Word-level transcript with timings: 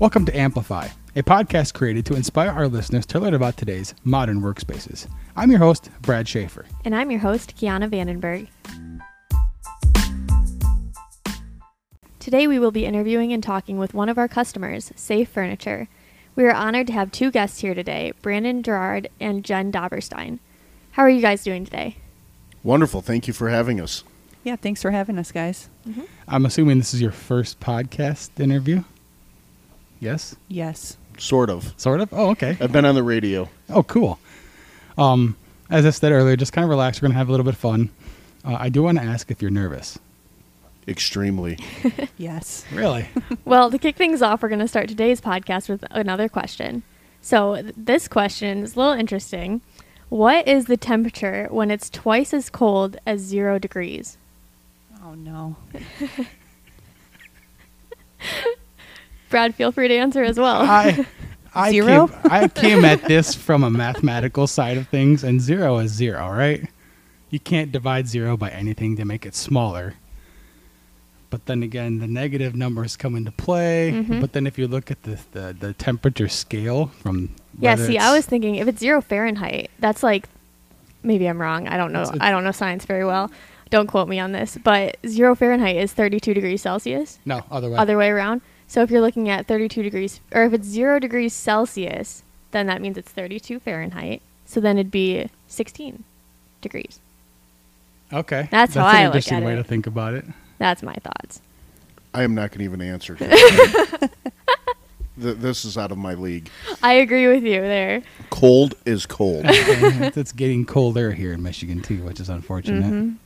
Welcome 0.00 0.24
to 0.24 0.34
Amplify, 0.34 0.88
a 1.14 1.22
podcast 1.22 1.74
created 1.74 2.06
to 2.06 2.14
inspire 2.14 2.48
our 2.48 2.68
listeners 2.68 3.04
to 3.04 3.20
learn 3.20 3.34
about 3.34 3.58
today's 3.58 3.94
modern 4.02 4.40
workspaces. 4.40 5.06
I'm 5.36 5.50
your 5.50 5.58
host, 5.58 5.90
Brad 6.00 6.26
Schaefer. 6.26 6.64
And 6.86 6.96
I'm 6.96 7.10
your 7.10 7.20
host, 7.20 7.54
Kiana 7.54 7.86
Vandenberg. 7.86 8.48
Today 12.18 12.46
we 12.46 12.58
will 12.58 12.70
be 12.70 12.86
interviewing 12.86 13.34
and 13.34 13.42
talking 13.42 13.76
with 13.76 13.92
one 13.92 14.08
of 14.08 14.16
our 14.16 14.26
customers, 14.26 14.90
Safe 14.96 15.28
Furniture. 15.28 15.86
We 16.34 16.46
are 16.46 16.54
honored 16.54 16.86
to 16.86 16.94
have 16.94 17.12
two 17.12 17.30
guests 17.30 17.60
here 17.60 17.74
today, 17.74 18.14
Brandon 18.22 18.62
Gerard 18.62 19.10
and 19.20 19.44
Jen 19.44 19.70
Doberstein. 19.70 20.38
How 20.92 21.02
are 21.02 21.10
you 21.10 21.20
guys 21.20 21.44
doing 21.44 21.66
today? 21.66 21.98
Wonderful. 22.62 23.02
Thank 23.02 23.28
you 23.28 23.34
for 23.34 23.50
having 23.50 23.78
us. 23.78 24.02
Yeah, 24.44 24.56
thanks 24.56 24.80
for 24.80 24.92
having 24.92 25.18
us, 25.18 25.30
guys. 25.30 25.68
Mm-hmm. 25.86 26.04
I'm 26.26 26.46
assuming 26.46 26.78
this 26.78 26.94
is 26.94 27.02
your 27.02 27.12
first 27.12 27.60
podcast 27.60 28.40
interview? 28.40 28.84
Yes? 30.00 30.34
Yes. 30.48 30.96
Sort 31.18 31.50
of. 31.50 31.72
Sort 31.76 32.00
of? 32.00 32.08
Oh, 32.12 32.30
okay. 32.30 32.56
I've 32.60 32.72
been 32.72 32.84
on 32.84 32.94
the 32.94 33.02
radio. 33.02 33.48
Oh, 33.68 33.82
cool. 33.82 34.18
Um, 34.98 35.36
as 35.68 35.84
I 35.86 35.90
said 35.90 36.10
earlier, 36.12 36.34
just 36.36 36.52
kind 36.52 36.64
of 36.64 36.70
relax. 36.70 37.00
We're 37.00 37.06
going 37.08 37.12
to 37.12 37.18
have 37.18 37.28
a 37.28 37.30
little 37.30 37.44
bit 37.44 37.54
of 37.54 37.60
fun. 37.60 37.90
Uh, 38.44 38.56
I 38.58 38.68
do 38.70 38.82
want 38.82 38.98
to 38.98 39.04
ask 39.04 39.30
if 39.30 39.40
you're 39.42 39.50
nervous. 39.50 39.98
Extremely. 40.88 41.58
Yes. 42.16 42.64
Really? 42.72 43.06
Well, 43.44 43.70
to 43.70 43.78
kick 43.78 43.96
things 43.96 44.20
off, 44.22 44.42
we're 44.42 44.48
going 44.48 44.58
to 44.60 44.68
start 44.68 44.88
today's 44.88 45.20
podcast 45.20 45.68
with 45.68 45.84
another 45.90 46.28
question. 46.28 46.82
So, 47.22 47.60
th- 47.60 47.74
this 47.76 48.08
question 48.08 48.62
is 48.62 48.74
a 48.76 48.78
little 48.78 48.92
interesting. 48.94 49.60
What 50.10 50.46
is 50.48 50.66
the 50.66 50.76
temperature 50.76 51.46
when 51.50 51.70
it's 51.70 51.88
twice 51.90 52.34
as 52.34 52.50
cold 52.50 52.96
as 53.06 53.20
zero 53.20 53.58
degrees? 53.58 54.18
Oh 55.04 55.14
no. 55.14 55.56
Brad, 59.30 59.54
feel 59.54 59.72
free 59.72 59.88
to 59.88 59.94
answer 59.96 60.22
as 60.22 60.38
well. 60.38 60.62
I, 60.62 61.06
I 61.54 61.70
Zero? 61.70 62.08
Came, 62.08 62.18
I 62.30 62.48
came 62.48 62.84
at 62.84 63.02
this 63.04 63.34
from 63.34 63.64
a 63.64 63.70
mathematical 63.70 64.46
side 64.46 64.76
of 64.76 64.88
things, 64.88 65.24
and 65.24 65.40
zero 65.40 65.78
is 65.78 65.92
zero, 65.92 66.28
right? 66.30 66.68
You 67.30 67.40
can't 67.40 67.70
divide 67.72 68.08
zero 68.08 68.36
by 68.36 68.50
anything 68.50 68.96
to 68.96 69.04
make 69.04 69.24
it 69.24 69.34
smaller. 69.34 69.94
But 71.30 71.46
then 71.46 71.62
again, 71.62 72.00
the 72.00 72.08
negative 72.08 72.56
numbers 72.56 72.96
come 72.96 73.14
into 73.14 73.30
play. 73.30 73.92
Mhm. 73.94 74.20
But 74.20 74.32
then 74.32 74.48
if 74.48 74.58
you 74.58 74.66
look 74.66 74.90
at 74.90 75.04
the, 75.04 75.16
the, 75.30 75.56
the 75.58 75.72
temperature 75.74 76.28
scale 76.28 76.86
from 76.86 77.30
yeah, 77.60 77.76
see, 77.76 77.98
I 77.98 78.12
was 78.12 78.26
thinking 78.26 78.56
if 78.56 78.66
it's 78.66 78.80
zero 78.80 79.00
Fahrenheit, 79.00 79.70
that's 79.78 80.02
like 80.02 80.28
maybe 81.04 81.26
I'm 81.28 81.40
wrong. 81.40 81.68
I 81.68 81.76
don't 81.76 81.92
know. 81.92 82.02
It's- 82.02 82.18
I 82.20 82.32
don't 82.32 82.42
know 82.42 82.50
science 82.52 82.84
very 82.84 83.04
well. 83.04 83.30
Don't 83.70 83.86
quote 83.86 84.08
me 84.08 84.18
on 84.18 84.32
this, 84.32 84.58
but 84.64 84.96
zero 85.06 85.36
Fahrenheit 85.36 85.76
is 85.76 85.92
32 85.92 86.34
degrees 86.34 86.62
Celsius. 86.62 87.20
no 87.24 87.42
other 87.52 87.70
way. 87.70 87.76
Other 87.76 87.96
way 87.96 88.08
around. 88.10 88.40
So 88.70 88.82
if 88.82 88.90
you're 88.92 89.00
looking 89.00 89.28
at 89.28 89.48
32 89.48 89.82
degrees, 89.82 90.20
or 90.30 90.44
if 90.44 90.52
it's 90.52 90.64
zero 90.64 91.00
degrees 91.00 91.34
Celsius, 91.34 92.22
then 92.52 92.68
that 92.68 92.80
means 92.80 92.96
it's 92.96 93.10
32 93.10 93.58
Fahrenheit. 93.58 94.22
So 94.46 94.60
then 94.60 94.78
it'd 94.78 94.92
be 94.92 95.28
16 95.48 96.04
degrees. 96.60 97.00
okay, 98.12 98.46
That's 98.52 98.74
how 98.74 98.86
an 98.86 98.94
I 98.94 99.06
look 99.06 99.16
interesting 99.16 99.38
at 99.38 99.42
way 99.42 99.54
it. 99.54 99.56
to 99.56 99.64
think 99.64 99.88
about 99.88 100.14
it. 100.14 100.24
That's 100.58 100.84
my 100.84 100.94
thoughts. 100.94 101.40
I 102.14 102.22
am 102.22 102.36
not 102.36 102.50
going 102.52 102.60
to 102.60 102.64
even 102.64 102.80
answer. 102.80 103.16
Th- 103.20 104.10
this 105.16 105.64
is 105.64 105.76
out 105.76 105.90
of 105.90 105.98
my 105.98 106.14
league. 106.14 106.48
I 106.80 106.92
agree 106.92 107.26
with 107.26 107.42
you 107.42 107.60
there. 107.60 108.02
Cold 108.30 108.76
is 108.86 109.04
cold. 109.04 109.46
And 109.46 110.04
it's 110.16 110.30
getting 110.30 110.64
colder 110.64 111.10
here 111.10 111.32
in 111.32 111.42
Michigan 111.42 111.82
too, 111.82 112.04
which 112.04 112.20
is 112.20 112.28
unfortunate. 112.28 112.84
Mhm. 112.84 113.16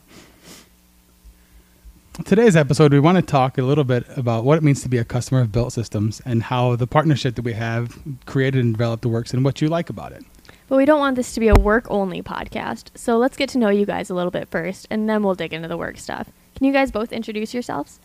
Today's 2.23 2.55
episode, 2.55 2.93
we 2.93 3.01
want 3.01 3.17
to 3.17 3.23
talk 3.23 3.59
a 3.59 3.63
little 3.63 3.83
bit 3.83 4.07
about 4.17 4.45
what 4.45 4.57
it 4.57 4.63
means 4.63 4.83
to 4.83 4.89
be 4.89 4.99
a 4.99 5.05
customer 5.05 5.41
of 5.41 5.51
Built 5.51 5.73
Systems 5.73 6.23
and 6.25 6.45
how 6.45 6.77
the 6.77 6.87
partnership 6.87 7.35
that 7.35 7.43
we 7.43 7.55
have 7.55 7.99
created 8.25 8.65
and 8.65 8.73
developed 8.73 9.05
works 9.05 9.35
and 9.35 9.45
what 9.45 9.61
you 9.61 9.67
like 9.67 9.91
about 9.91 10.13
it. 10.13 10.25
But 10.69 10.77
we 10.77 10.85
don't 10.85 11.01
want 11.01 11.17
this 11.17 11.35
to 11.35 11.41
be 11.41 11.49
a 11.49 11.55
work 11.57 11.91
only 11.91 12.23
podcast. 12.23 12.97
So 12.97 13.19
let's 13.19 13.37
get 13.37 13.49
to 13.51 13.59
know 13.59 13.69
you 13.69 13.85
guys 13.85 14.11
a 14.11 14.15
little 14.15 14.31
bit 14.31 14.49
first, 14.49 14.87
and 14.91 15.09
then 15.09 15.25
we'll 15.25 15.35
dig 15.35 15.53
into 15.53 15.67
the 15.67 15.77
work 15.77 15.99
stuff. 15.99 16.31
Can 16.55 16.67
you 16.67 16.73
guys 16.73 16.93
both 16.93 17.13
introduce 17.13 17.53
yourselves? 17.53 17.99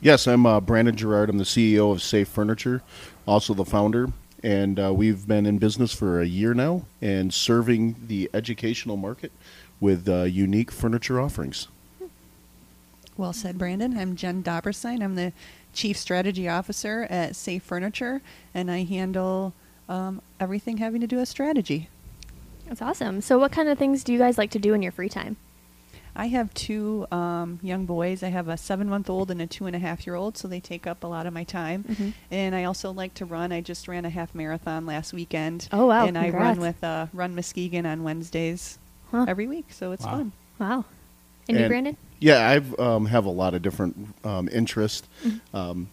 yes, 0.00 0.26
I'm 0.26 0.44
uh, 0.44 0.60
Brandon 0.60 0.96
Gerard. 0.96 1.30
I'm 1.30 1.38
the 1.38 1.44
CEO 1.44 1.92
of 1.92 2.02
Safe 2.02 2.26
Furniture, 2.26 2.82
also 3.26 3.54
the 3.54 3.64
founder. 3.64 4.08
And 4.42 4.80
uh, 4.80 4.92
we've 4.92 5.28
been 5.28 5.46
in 5.46 5.58
business 5.58 5.92
for 5.92 6.20
a 6.20 6.26
year 6.26 6.52
now 6.52 6.86
and 7.00 7.32
serving 7.32 7.94
the 8.08 8.28
educational 8.34 8.96
market 8.96 9.30
with 9.78 10.08
uh, 10.08 10.22
unique 10.22 10.72
furniture 10.72 11.20
offerings. 11.20 11.68
Well 13.20 13.34
said, 13.34 13.58
Brandon. 13.58 13.98
I'm 13.98 14.16
Jen 14.16 14.42
Doberstein. 14.42 15.02
I'm 15.04 15.14
the 15.14 15.34
Chief 15.74 15.98
Strategy 15.98 16.48
Officer 16.48 17.06
at 17.10 17.36
Safe 17.36 17.62
Furniture, 17.62 18.22
and 18.54 18.70
I 18.70 18.84
handle 18.84 19.52
um, 19.90 20.22
everything 20.40 20.78
having 20.78 21.02
to 21.02 21.06
do 21.06 21.16
with 21.18 21.28
strategy. 21.28 21.90
That's 22.66 22.80
awesome. 22.80 23.20
So, 23.20 23.38
what 23.38 23.52
kind 23.52 23.68
of 23.68 23.78
things 23.78 24.04
do 24.04 24.14
you 24.14 24.18
guys 24.18 24.38
like 24.38 24.50
to 24.52 24.58
do 24.58 24.72
in 24.72 24.80
your 24.80 24.90
free 24.90 25.10
time? 25.10 25.36
I 26.16 26.28
have 26.28 26.54
two 26.54 27.06
um, 27.12 27.58
young 27.62 27.84
boys. 27.84 28.22
I 28.22 28.28
have 28.30 28.48
a 28.48 28.56
seven-month-old 28.56 29.30
and 29.30 29.42
a 29.42 29.46
two-and-a-half-year-old, 29.46 30.38
so 30.38 30.48
they 30.48 30.58
take 30.60 30.86
up 30.86 31.04
a 31.04 31.06
lot 31.06 31.26
of 31.26 31.34
my 31.34 31.44
time. 31.44 31.84
Mhm. 31.84 32.14
And 32.30 32.54
I 32.54 32.64
also 32.64 32.90
like 32.90 33.12
to 33.14 33.26
run. 33.26 33.52
I 33.52 33.60
just 33.60 33.86
ran 33.86 34.06
a 34.06 34.10
half 34.10 34.34
marathon 34.34 34.86
last 34.86 35.12
weekend. 35.12 35.68
Oh, 35.72 35.84
wow, 35.86 36.06
And 36.06 36.16
I 36.16 36.30
run 36.30 36.58
with 36.58 36.82
uh, 36.82 37.08
Run 37.12 37.34
Muskegon 37.34 37.84
on 37.84 38.02
Wednesdays 38.02 38.78
Huh. 39.10 39.26
every 39.28 39.46
week, 39.46 39.66
so 39.72 39.92
it's 39.92 40.06
Wow. 40.06 40.10
fun. 40.10 40.32
Wow. 40.58 40.84
And 41.50 41.58
you, 41.60 41.68
Brandon? 41.68 41.98
Yeah, 42.20 42.46
I've 42.48 42.78
um, 42.78 43.06
have 43.06 43.24
a 43.24 43.30
lot 43.30 43.54
of 43.54 43.62
different 43.62 44.14
um, 44.24 44.48
interests. 44.52 45.08
Mm-hmm. 45.24 45.56
Um, 45.56 45.90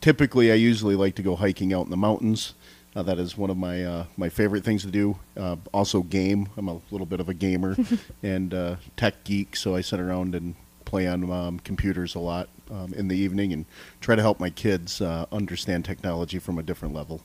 typically, 0.00 0.52
I 0.52 0.54
usually 0.54 0.94
like 0.94 1.16
to 1.16 1.22
go 1.22 1.34
hiking 1.34 1.74
out 1.74 1.84
in 1.84 1.90
the 1.90 1.96
mountains. 1.96 2.54
Uh, 2.96 3.02
that 3.02 3.18
is 3.18 3.36
one 3.36 3.50
of 3.50 3.56
my 3.56 3.84
uh, 3.84 4.04
my 4.16 4.28
favorite 4.28 4.64
things 4.64 4.82
to 4.82 4.90
do. 4.90 5.18
Uh, 5.36 5.56
also, 5.72 6.02
game. 6.02 6.48
I'm 6.56 6.68
a 6.68 6.80
little 6.92 7.06
bit 7.06 7.18
of 7.18 7.28
a 7.28 7.34
gamer 7.34 7.76
and 8.22 8.54
uh, 8.54 8.76
tech 8.96 9.24
geek, 9.24 9.56
so 9.56 9.74
I 9.74 9.80
sit 9.80 9.98
around 9.98 10.36
and 10.36 10.54
play 10.84 11.08
on 11.08 11.28
um, 11.30 11.58
computers 11.58 12.14
a 12.14 12.20
lot 12.20 12.48
um, 12.70 12.94
in 12.94 13.08
the 13.08 13.16
evening 13.16 13.52
and 13.52 13.66
try 14.00 14.14
to 14.14 14.22
help 14.22 14.38
my 14.38 14.50
kids 14.50 15.00
uh, 15.00 15.26
understand 15.32 15.84
technology 15.84 16.38
from 16.38 16.56
a 16.56 16.62
different 16.62 16.94
level. 16.94 17.20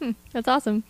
Hmm, 0.00 0.12
that's 0.32 0.48
awesome. 0.48 0.82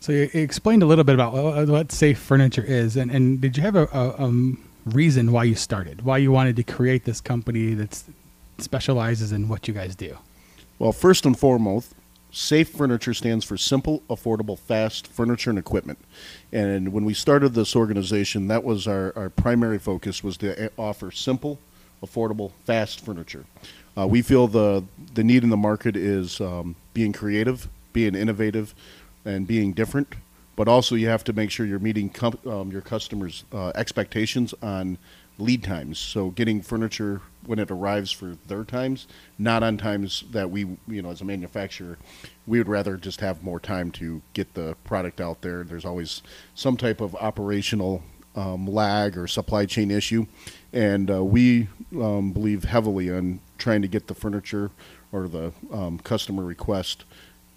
So 0.00 0.12
you 0.12 0.30
you 0.32 0.42
explained 0.42 0.82
a 0.82 0.86
little 0.86 1.04
bit 1.04 1.14
about 1.14 1.32
what 1.34 1.68
what 1.68 1.92
Safe 1.92 2.18
Furniture 2.18 2.64
is, 2.64 2.96
and, 2.96 3.12
and 3.12 3.40
did 3.40 3.56
you 3.56 3.62
have 3.62 3.76
a, 3.76 3.86
a 3.92 4.22
um, 4.22 4.67
reason 4.88 5.32
why 5.32 5.44
you 5.44 5.54
started, 5.54 6.02
why 6.02 6.18
you 6.18 6.32
wanted 6.32 6.56
to 6.56 6.62
create 6.62 7.04
this 7.04 7.20
company 7.20 7.74
that 7.74 8.02
specializes 8.58 9.32
in 9.32 9.48
what 9.48 9.68
you 9.68 9.74
guys 9.74 9.94
do? 9.94 10.18
Well, 10.78 10.92
first 10.92 11.26
and 11.26 11.38
foremost, 11.38 11.94
Safe 12.30 12.68
Furniture 12.68 13.14
stands 13.14 13.44
for 13.44 13.56
Simple, 13.56 14.02
Affordable, 14.10 14.58
Fast 14.58 15.06
Furniture 15.06 15.50
and 15.50 15.58
Equipment. 15.58 15.98
And 16.52 16.92
when 16.92 17.04
we 17.04 17.14
started 17.14 17.54
this 17.54 17.74
organization, 17.74 18.48
that 18.48 18.64
was 18.64 18.86
our, 18.86 19.12
our 19.16 19.30
primary 19.30 19.78
focus 19.78 20.22
was 20.22 20.36
to 20.38 20.66
a- 20.66 20.70
offer 20.76 21.10
simple, 21.10 21.58
affordable, 22.02 22.52
fast 22.64 23.04
furniture. 23.04 23.44
Uh, 23.96 24.06
we 24.06 24.22
feel 24.22 24.46
the 24.46 24.84
the 25.14 25.24
need 25.24 25.42
in 25.42 25.50
the 25.50 25.56
market 25.56 25.96
is 25.96 26.40
um, 26.40 26.76
being 26.94 27.12
creative, 27.12 27.68
being 27.92 28.14
innovative, 28.14 28.74
and 29.24 29.46
being 29.46 29.72
different. 29.72 30.14
But 30.58 30.66
also, 30.66 30.96
you 30.96 31.06
have 31.06 31.22
to 31.22 31.32
make 31.32 31.52
sure 31.52 31.64
you're 31.66 31.78
meeting 31.78 32.10
com- 32.10 32.40
um, 32.44 32.72
your 32.72 32.80
customers' 32.80 33.44
uh, 33.52 33.70
expectations 33.76 34.52
on 34.60 34.98
lead 35.38 35.62
times. 35.62 36.00
So 36.00 36.30
getting 36.30 36.62
furniture 36.62 37.20
when 37.46 37.60
it 37.60 37.70
arrives 37.70 38.10
for 38.10 38.36
their 38.48 38.64
times, 38.64 39.06
not 39.38 39.62
on 39.62 39.78
times 39.78 40.24
that 40.32 40.50
we, 40.50 40.62
you 40.88 41.00
know, 41.00 41.10
as 41.10 41.20
a 41.20 41.24
manufacturer, 41.24 41.96
we 42.44 42.58
would 42.58 42.66
rather 42.66 42.96
just 42.96 43.20
have 43.20 43.40
more 43.40 43.60
time 43.60 43.92
to 43.92 44.20
get 44.32 44.54
the 44.54 44.74
product 44.82 45.20
out 45.20 45.42
there. 45.42 45.62
There's 45.62 45.84
always 45.84 46.22
some 46.56 46.76
type 46.76 47.00
of 47.00 47.14
operational 47.14 48.02
um, 48.34 48.66
lag 48.66 49.16
or 49.16 49.28
supply 49.28 49.64
chain 49.64 49.92
issue, 49.92 50.26
and 50.72 51.08
uh, 51.08 51.22
we 51.22 51.68
um, 51.92 52.32
believe 52.32 52.64
heavily 52.64 53.12
on 53.12 53.38
trying 53.58 53.82
to 53.82 53.88
get 53.88 54.08
the 54.08 54.14
furniture 54.14 54.72
or 55.12 55.28
the 55.28 55.52
um, 55.72 56.00
customer 56.00 56.42
request 56.42 57.04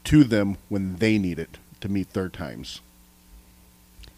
to 0.04 0.24
them 0.24 0.58
when 0.70 0.98
they 0.98 1.18
need 1.18 1.40
it 1.40 1.58
to 1.80 1.90
meet 1.90 2.14
their 2.14 2.30
times. 2.30 2.80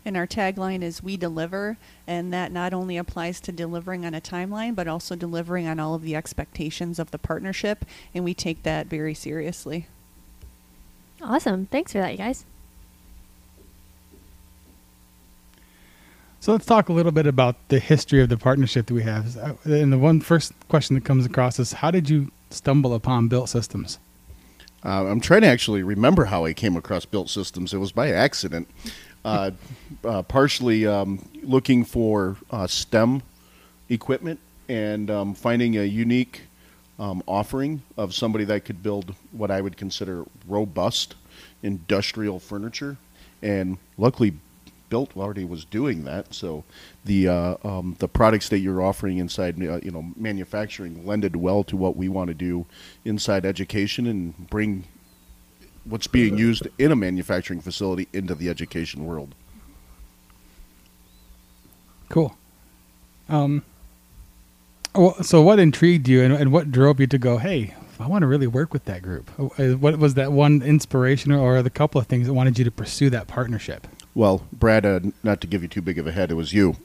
And 0.05 0.17
our 0.17 0.27
tagline 0.27 0.81
is 0.81 1.01
We 1.01 1.15
Deliver, 1.15 1.77
and 2.05 2.33
that 2.33 2.51
not 2.51 2.73
only 2.73 2.97
applies 2.97 3.39
to 3.41 3.51
delivering 3.53 4.05
on 4.05 4.13
a 4.13 4.19
timeline, 4.19 4.75
but 4.75 4.88
also 4.88 5.15
delivering 5.15 5.65
on 5.65 5.79
all 5.79 5.95
of 5.95 6.01
the 6.01 6.15
expectations 6.15 7.00
of 7.00 7.11
the 7.11 7.17
partnership, 7.17 7.85
and 8.13 8.25
we 8.25 8.33
take 8.33 8.63
that 8.63 8.88
very 8.88 9.13
seriously. 9.13 9.88
Awesome. 11.21 11.67
Thanks 11.67 11.94
for 11.94 12.00
that, 12.00 12.11
you 12.11 12.17
guys. 12.17 12.45
So 16.41 16.51
let's 16.51 16.65
talk 16.65 16.89
a 16.89 16.94
little 16.94 17.13
bit 17.13 17.25
about 17.25 17.56
the 17.69 17.79
history 17.79 18.21
of 18.21 18.27
the 18.27 18.35
partnership 18.35 18.88
that 18.88 18.94
we 18.94 19.03
have. 19.03 19.38
Uh, 19.38 19.53
And 19.63 19.94
the 19.94 19.97
one 19.97 20.19
first 20.19 20.51
question 20.67 20.95
that 20.95 21.06
comes 21.06 21.25
across 21.25 21.57
is, 21.57 21.71
how 21.71 21.89
did 21.89 22.09
you 22.09 22.31
stumble 22.49 22.94
upon 22.94 23.29
Built 23.29 23.47
Systems? 23.47 23.99
Uh, 24.85 25.06
I'm 25.06 25.21
trying 25.21 25.41
to 25.41 25.47
actually 25.47 25.81
remember 25.81 26.25
how 26.25 26.44
I 26.44 26.53
came 26.53 26.75
across 26.75 27.06
Built 27.06 27.30
Systems. 27.30 27.74
It 27.74 27.77
was 27.77 27.94
by 27.94 28.12
accident, 28.12 28.68
uh, 29.24 29.51
uh, 30.03 30.24
partially 30.24 30.85
um, 30.85 31.25
looking 31.41 31.85
for 31.85 32.35
uh, 32.51 32.68
STEM 32.68 33.21
equipment 33.89 34.39
and 34.68 35.09
um, 35.09 35.33
finding 35.35 35.77
a 35.77 35.83
unique 35.83 36.41
um, 37.00 37.24
offering 37.27 37.81
of 37.97 38.13
somebody 38.13 38.44
that 38.45 38.65
could 38.65 38.83
build 38.83 39.15
what 39.31 39.51
I 39.51 39.62
would 39.62 39.77
consider 39.77 40.25
robust 40.47 41.15
industrial 41.63 42.39
furniture, 42.39 42.97
and 43.41 43.77
luckily, 43.97 44.33
Built 44.94 45.18
already 45.18 45.44
was 45.44 45.66
doing 45.66 46.04
that. 46.04 46.36
So 46.36 46.63
the 47.04 47.28
uh, 47.28 47.56
um, 47.63 47.95
the 47.98 48.07
products 48.07 48.48
that 48.50 48.60
you're 48.60 48.81
offering 48.90 49.18
inside, 49.18 49.56
uh, 49.56 49.80
you 49.81 49.90
know, 49.90 50.06
manufacturing 50.16 51.04
lended 51.04 51.36
well 51.36 51.63
to 51.63 51.75
what 51.75 51.95
we 51.95 52.07
want 52.07 52.28
to 52.28 52.36
do 52.36 52.68
inside 53.04 53.44
education 53.44 54.06
and 54.06 54.22
bring 54.50 54.84
what's 55.84 56.06
being 56.06 56.38
used 56.38 56.68
in 56.78 56.92
a 56.92 56.95
manufacturing 56.95 57.60
facility 57.60 58.07
into 58.13 58.36
the 58.36 58.50
education 58.50 59.06
world. 59.07 59.34
Cool. 62.10 62.38
Um. 63.28 63.63
So 65.24 65.42
what 65.42 65.57
intrigued 65.57 66.07
you, 66.07 66.22
and, 66.22 66.31
and 66.42 66.51
what 66.51 66.72
drove 66.72 67.00
you 67.00 67.07
to 67.07 67.18
go? 67.18 67.40
Hey, 67.40 67.74
I 68.00 68.06
want 68.06 68.22
to 68.22 68.28
really 68.28 68.45
work 68.45 68.72
with 68.74 68.86
that 68.86 69.01
group. 69.01 69.31
Uh, 69.40 69.74
What 69.84 69.98
was 69.98 70.13
that 70.13 70.31
one 70.31 70.62
inspiration, 70.62 71.31
or 71.31 71.63
the 71.63 71.72
couple 71.72 72.00
of 72.00 72.06
things 72.06 72.28
that 72.28 72.36
wanted 72.36 72.60
you 72.60 72.66
to 72.66 72.72
pursue 72.72 73.10
that 73.10 73.25
partnership? 73.28 73.88
Well, 74.15 74.44
Brad, 74.51 74.86
uh, 74.86 75.00
not 75.24 75.42
to 75.42 75.48
give 75.48 75.63
you 75.63 75.68
too 75.68 75.81
big 75.81 75.98
of 75.98 76.06
a 76.06 76.12
head, 76.12 76.30
it 76.30 76.36
was 76.36 76.54
you. 76.54 76.75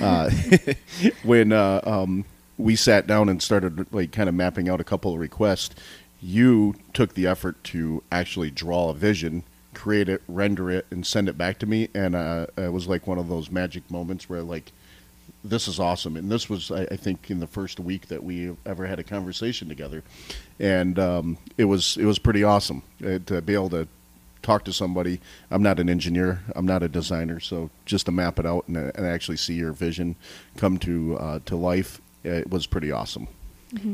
Uh, 0.00 0.30
when 1.22 1.52
uh, 1.52 1.82
um, 1.84 2.24
we 2.56 2.76
sat 2.76 3.06
down 3.06 3.28
and 3.28 3.42
started 3.42 3.92
like 3.92 4.10
kind 4.12 4.28
of 4.28 4.34
mapping 4.34 4.68
out 4.68 4.80
a 4.80 4.84
couple 4.84 5.12
of 5.12 5.20
requests, 5.20 5.74
you 6.20 6.74
took 6.94 7.14
the 7.14 7.26
effort 7.26 7.62
to 7.64 8.02
actually 8.10 8.50
draw 8.50 8.88
a 8.88 8.94
vision, 8.94 9.44
create 9.74 10.08
it, 10.08 10.22
render 10.26 10.70
it, 10.70 10.86
and 10.90 11.06
send 11.06 11.28
it 11.28 11.36
back 11.36 11.58
to 11.58 11.66
me, 11.66 11.88
and 11.94 12.16
uh, 12.16 12.46
it 12.56 12.72
was 12.72 12.88
like 12.88 13.06
one 13.06 13.18
of 13.18 13.28
those 13.28 13.50
magic 13.50 13.90
moments 13.90 14.28
where 14.28 14.42
like. 14.42 14.72
This 15.44 15.68
is 15.68 15.78
awesome, 15.78 16.16
and 16.16 16.32
this 16.32 16.50
was, 16.50 16.70
I, 16.72 16.82
I 16.90 16.96
think, 16.96 17.30
in 17.30 17.38
the 17.38 17.46
first 17.46 17.78
week 17.78 18.08
that 18.08 18.24
we 18.24 18.56
ever 18.66 18.86
had 18.86 18.98
a 18.98 19.04
conversation 19.04 19.68
together, 19.68 20.02
and 20.58 20.98
um, 20.98 21.38
it 21.56 21.66
was 21.66 21.96
it 21.96 22.04
was 22.04 22.18
pretty 22.18 22.42
awesome 22.42 22.82
uh, 23.06 23.20
to 23.26 23.40
be 23.40 23.54
able 23.54 23.70
to 23.70 23.86
talk 24.48 24.64
to 24.64 24.72
somebody. 24.72 25.20
I'm 25.50 25.62
not 25.62 25.78
an 25.78 25.90
engineer. 25.90 26.40
I'm 26.56 26.64
not 26.64 26.82
a 26.82 26.88
designer. 26.88 27.38
So 27.38 27.68
just 27.84 28.06
to 28.06 28.12
map 28.12 28.38
it 28.38 28.46
out 28.46 28.66
and, 28.66 28.76
and 28.78 29.06
actually 29.06 29.36
see 29.36 29.54
your 29.54 29.72
vision 29.72 30.16
come 30.56 30.78
to 30.78 31.18
uh, 31.18 31.38
to 31.44 31.54
life, 31.54 32.00
it 32.24 32.48
was 32.50 32.66
pretty 32.66 32.90
awesome. 32.90 33.28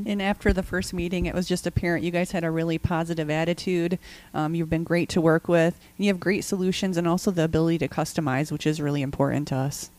And 0.06 0.22
after 0.22 0.52
the 0.52 0.62
first 0.62 0.94
meeting, 0.94 1.26
it 1.26 1.34
was 1.34 1.48
just 1.48 1.66
apparent 1.66 2.04
you 2.04 2.12
guys 2.12 2.30
had 2.30 2.44
a 2.44 2.50
really 2.52 2.78
positive 2.78 3.28
attitude. 3.28 3.98
Um, 4.32 4.54
you've 4.54 4.70
been 4.70 4.84
great 4.84 5.08
to 5.08 5.20
work 5.20 5.48
with. 5.48 5.74
And 5.98 6.06
you 6.06 6.12
have 6.12 6.20
great 6.20 6.44
solutions 6.44 6.96
and 6.96 7.08
also 7.08 7.32
the 7.32 7.42
ability 7.42 7.78
to 7.78 7.88
customize, 7.88 8.52
which 8.52 8.68
is 8.68 8.80
really 8.80 9.02
important 9.02 9.48
to 9.48 9.56
us. 9.56 9.90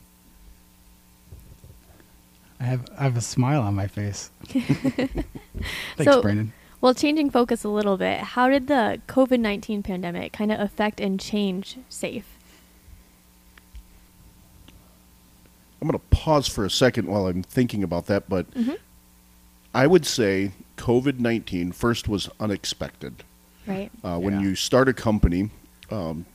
I 2.61 2.63
have 2.63 2.85
I 2.97 3.03
have 3.03 3.17
a 3.17 3.21
smile 3.21 3.61
on 3.61 3.75
my 3.75 3.87
face. 3.87 4.29
Thanks, 4.47 5.25
So- 6.05 6.21
Brandon. 6.21 6.53
Well, 6.85 6.93
changing 6.93 7.31
focus 7.31 7.63
a 7.63 7.69
little 7.69 7.97
bit, 7.97 8.19
how 8.19 8.47
did 8.47 8.67
the 8.67 9.01
COVID 9.07 9.39
19 9.39 9.81
pandemic 9.81 10.31
kind 10.31 10.51
of 10.51 10.59
affect 10.59 11.01
and 11.01 11.19
change 11.19 11.79
SAFE? 11.89 12.37
I'm 15.81 15.87
going 15.87 15.99
to 15.99 16.05
pause 16.15 16.47
for 16.47 16.63
a 16.63 16.69
second 16.69 17.07
while 17.07 17.25
I'm 17.25 17.41
thinking 17.41 17.81
about 17.81 18.05
that, 18.05 18.29
but 18.29 18.51
Mhm. 18.51 18.77
I 19.73 19.87
would 19.87 20.05
say 20.05 20.51
COVID 20.77 21.19
19 21.19 21.71
first 21.71 22.07
was 22.07 22.29
unexpected. 22.39 23.23
Right? 23.65 23.89
Uh, 24.03 24.19
when 24.19 24.35
Yeah. 24.35 24.41
you 24.41 24.55
start 24.55 24.88
a 24.88 24.93
company, 24.93 25.49
um, 25.89 26.27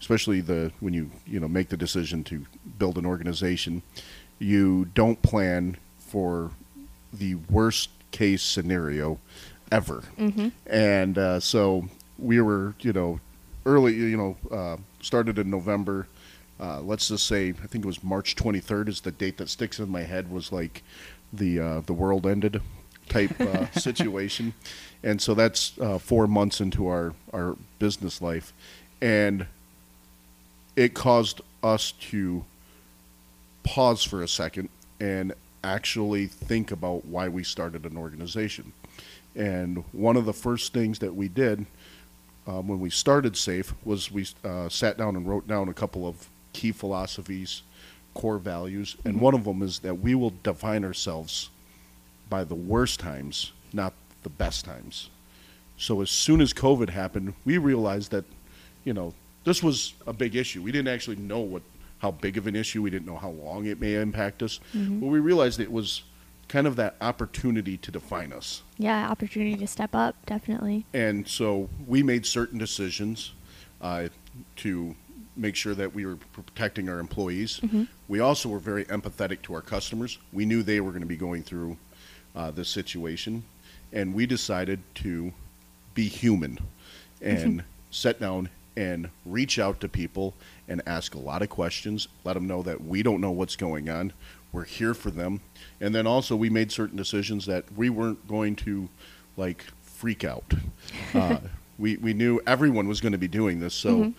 especially 0.00 0.40
the 0.40 0.72
when 0.80 0.94
you 0.94 1.10
you 1.26 1.38
know 1.38 1.46
make 1.46 1.68
the 1.68 1.76
decision 1.76 2.24
to 2.24 2.46
build 2.78 2.96
an 2.96 3.04
organization, 3.04 3.82
you 4.38 4.86
don't 4.94 5.20
plan 5.20 5.76
for 5.98 6.52
the 7.12 7.34
worst 7.34 7.90
case 8.12 8.42
scenario 8.42 9.18
ever. 9.70 10.04
Mm-hmm. 10.18 10.48
And 10.66 11.18
uh, 11.18 11.40
so 11.40 11.88
we 12.18 12.40
were, 12.40 12.74
you 12.80 12.92
know, 12.92 13.20
early, 13.66 13.94
you 13.94 14.16
know, 14.16 14.36
uh, 14.50 14.76
started 15.00 15.38
in 15.38 15.50
November. 15.50 16.06
Uh, 16.58 16.80
let's 16.80 17.08
just 17.08 17.26
say, 17.26 17.50
I 17.50 17.66
think 17.66 17.84
it 17.84 17.86
was 17.86 18.04
March 18.04 18.36
23rd 18.36 18.88
is 18.88 19.00
the 19.00 19.12
date 19.12 19.38
that 19.38 19.48
sticks 19.48 19.78
in 19.78 19.88
my 19.88 20.02
head. 20.02 20.30
Was 20.30 20.52
like 20.52 20.82
the 21.32 21.58
uh, 21.58 21.80
the 21.80 21.94
world 21.94 22.26
ended 22.26 22.60
type 23.08 23.40
uh, 23.40 23.70
situation, 23.72 24.52
and 25.02 25.22
so 25.22 25.34
that's 25.34 25.78
uh, 25.80 25.98
four 25.98 26.26
months 26.26 26.60
into 26.60 26.86
our 26.86 27.14
our 27.32 27.56
business 27.78 28.20
life, 28.20 28.52
and 29.00 29.46
it 30.76 30.92
caused 30.92 31.40
us 31.62 31.92
to 31.92 32.44
pause 33.62 34.02
for 34.02 34.22
a 34.22 34.28
second 34.28 34.68
and 35.00 35.32
actually 35.62 36.26
think 36.26 36.70
about 36.70 37.04
why 37.04 37.28
we 37.28 37.42
started 37.42 37.84
an 37.84 37.96
organization. 37.96 38.72
And 39.40 39.84
one 39.92 40.18
of 40.18 40.26
the 40.26 40.34
first 40.34 40.74
things 40.74 40.98
that 40.98 41.14
we 41.14 41.26
did 41.26 41.64
um, 42.46 42.68
when 42.68 42.78
we 42.78 42.90
started 42.90 43.38
SAFE 43.38 43.72
was 43.86 44.12
we 44.12 44.26
uh, 44.44 44.68
sat 44.68 44.98
down 44.98 45.16
and 45.16 45.26
wrote 45.26 45.48
down 45.48 45.70
a 45.70 45.72
couple 45.72 46.06
of 46.06 46.28
key 46.52 46.72
philosophies, 46.72 47.62
core 48.12 48.36
values, 48.36 48.96
and 49.02 49.18
one 49.18 49.32
of 49.34 49.44
them 49.44 49.62
is 49.62 49.78
that 49.78 49.94
we 49.94 50.14
will 50.14 50.34
define 50.42 50.84
ourselves 50.84 51.48
by 52.28 52.44
the 52.44 52.54
worst 52.54 53.00
times, 53.00 53.52
not 53.72 53.94
the 54.24 54.28
best 54.28 54.66
times. 54.66 55.08
So 55.78 56.02
as 56.02 56.10
soon 56.10 56.42
as 56.42 56.52
COVID 56.52 56.90
happened, 56.90 57.32
we 57.46 57.56
realized 57.56 58.10
that, 58.10 58.26
you 58.84 58.92
know, 58.92 59.14
this 59.44 59.62
was 59.62 59.94
a 60.06 60.12
big 60.12 60.36
issue. 60.36 60.60
We 60.60 60.70
didn't 60.70 60.88
actually 60.88 61.16
know 61.16 61.40
what 61.40 61.62
how 62.00 62.10
big 62.10 62.36
of 62.36 62.46
an 62.46 62.56
issue. 62.56 62.82
We 62.82 62.90
didn't 62.90 63.06
know 63.06 63.16
how 63.16 63.30
long 63.30 63.64
it 63.64 63.80
may 63.80 63.94
impact 63.94 64.42
us, 64.42 64.60
but 65.00 65.06
we 65.06 65.18
realized 65.18 65.60
it 65.60 65.72
was 65.72 66.02
kind 66.50 66.66
of 66.66 66.74
that 66.74 66.96
opportunity 67.00 67.76
to 67.76 67.92
define 67.92 68.32
us. 68.32 68.62
Yeah, 68.76 69.08
opportunity 69.08 69.54
to 69.56 69.66
step 69.68 69.94
up, 69.94 70.16
definitely. 70.26 70.84
And 70.92 71.26
so 71.26 71.70
we 71.86 72.02
made 72.02 72.26
certain 72.26 72.58
decisions 72.58 73.32
uh, 73.80 74.08
to 74.56 74.96
make 75.36 75.54
sure 75.54 75.74
that 75.76 75.94
we 75.94 76.04
were 76.04 76.16
protecting 76.32 76.88
our 76.88 76.98
employees. 76.98 77.60
We 78.08 78.18
also 78.18 78.48
were 78.48 78.58
very 78.58 78.84
empathetic 78.86 79.42
to 79.42 79.54
our 79.54 79.60
customers. 79.60 80.18
We 80.32 80.44
knew 80.44 80.64
they 80.64 80.80
were 80.80 80.90
going 80.90 81.02
to 81.02 81.06
be 81.06 81.16
going 81.16 81.44
through 81.44 81.76
uh, 82.34 82.50
this 82.50 82.68
situation, 82.68 83.44
and 83.92 84.12
we 84.12 84.26
decided 84.26 84.80
to 84.96 85.32
be 85.94 86.08
human 86.08 86.58
and 87.22 87.62
sit 87.92 88.20
down 88.20 88.48
and 88.76 89.08
reach 89.24 89.58
out 89.58 89.80
to 89.80 89.88
people 89.88 90.34
and 90.68 90.82
ask 90.86 91.14
a 91.14 91.18
lot 91.18 91.42
of 91.42 91.48
questions, 91.48 92.08
let 92.24 92.34
them 92.34 92.46
know 92.46 92.62
that 92.62 92.82
we 92.82 93.02
don't 93.02 93.20
know 93.20 93.30
what's 93.30 93.56
going 93.56 93.88
on. 93.88 94.12
We're 94.52 94.64
here 94.64 94.94
for 94.94 95.10
them. 95.10 95.40
And 95.80 95.94
then 95.94 96.06
also, 96.06 96.36
we 96.36 96.50
made 96.50 96.72
certain 96.72 96.96
decisions 96.96 97.46
that 97.46 97.64
we 97.76 97.90
weren't 97.90 98.26
going 98.26 98.56
to 98.56 98.88
like 99.36 99.64
freak 99.82 100.24
out. 100.24 100.54
Uh, 101.14 101.38
we, 101.78 101.96
we 101.96 102.12
knew 102.12 102.40
everyone 102.46 102.86
was 102.86 103.00
going 103.00 103.12
to 103.12 103.18
be 103.18 103.28
doing 103.28 103.58
this, 103.58 103.74
so 103.74 104.12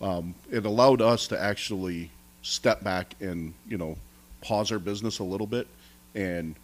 um, 0.00 0.34
it 0.50 0.64
allowed 0.64 1.02
us 1.02 1.26
to 1.28 1.38
actually 1.38 2.10
step 2.42 2.82
back 2.82 3.14
and 3.20 3.52
you 3.66 3.76
know 3.76 3.96
pause 4.40 4.72
our 4.72 4.78
business 4.78 5.18
a 5.18 5.24
little 5.24 5.46
bit 5.46 5.66
and 6.14 6.54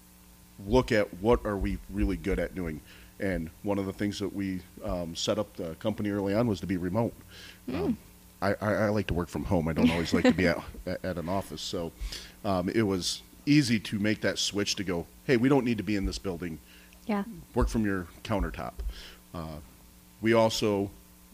look 0.67 0.93
at 0.93 1.13
what 1.21 1.45
are 1.45 1.57
we 1.57 1.79
really 1.91 2.17
good 2.17 2.39
at 2.39 2.55
doing. 2.55 2.81
And 3.21 3.51
one 3.63 3.79
of 3.79 3.87
the 3.87 3.93
things 3.93 4.19
that 4.19 4.35
we 4.35 4.61
um, 4.85 5.15
set 5.15 5.39
up 5.39 5.55
the 5.57 5.75
company 5.77 6.11
early 6.11 6.35
on 6.35 6.47
was 6.47 6.61
to 6.61 6.67
be 6.67 6.77
remote. 6.77 7.15
Um, 7.73 7.97
I, 8.45 8.55
I, 8.61 8.75
I 8.75 8.89
like 8.91 9.07
to 9.09 9.15
work 9.15 9.29
from 9.29 9.45
home. 9.45 9.69
I 9.69 9.73
don't 9.73 9.91
always 9.91 10.13
like 10.13 10.25
to 10.25 10.33
be 10.33 10.47
at, 10.47 10.59
at 10.87 11.17
an 11.17 11.29
office. 11.29 11.63
So 11.63 11.93
um, 12.45 12.69
it 12.69 12.83
was 12.83 13.23
easy 13.47 13.79
to 13.81 13.99
make 13.99 14.21
that 14.21 14.39
switch 14.39 14.77
to 14.77 14.85
go, 14.85 15.07
hey, 15.25 15.37
we 15.37 15.49
don't 15.49 15.65
need 15.65 15.79
to 15.79 15.85
be 15.85 15.97
in 15.97 16.05
this 16.05 16.19
building. 16.19 16.59
Yeah. 17.07 17.25
Work 17.55 17.69
from 17.69 17.85
your 17.85 18.07
countertop. 18.23 18.73
Uh, 19.35 19.57
we 20.21 20.33
also 20.33 20.91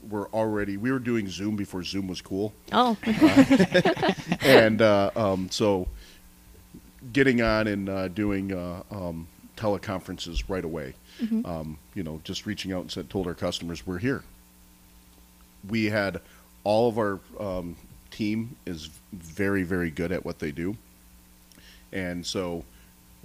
were 0.08 0.28
already 0.28 0.78
we 0.78 0.90
were 0.90 0.98
doing 0.98 1.28
Zoom 1.28 1.56
before 1.56 1.82
Zoom 1.82 2.08
was 2.08 2.22
cool 2.22 2.54
Oh, 2.72 2.96
and 4.40 4.80
uh, 4.80 5.10
um, 5.14 5.50
so 5.50 5.88
getting 7.12 7.42
on 7.42 7.66
and 7.66 7.88
uh, 7.88 8.08
doing 8.08 8.50
uh, 8.50 8.82
um, 8.90 9.28
teleconferences 9.56 10.42
right 10.48 10.64
away. 10.64 10.94
Um, 11.44 11.76
you 11.94 12.02
know, 12.02 12.18
just 12.24 12.46
reaching 12.46 12.72
out 12.72 12.80
and 12.80 12.90
said, 12.90 13.10
told 13.10 13.26
our 13.26 13.34
customers 13.34 13.86
we're 13.86 13.98
here. 13.98 14.24
We 15.68 15.84
had 15.86 16.22
all 16.64 16.88
of 16.88 16.98
our 16.98 17.20
um, 17.38 17.76
team 18.10 18.56
is 18.66 18.90
very 19.12 19.62
very 19.62 19.90
good 19.90 20.12
at 20.12 20.24
what 20.24 20.38
they 20.38 20.50
do, 20.50 20.76
and 21.92 22.24
so 22.24 22.64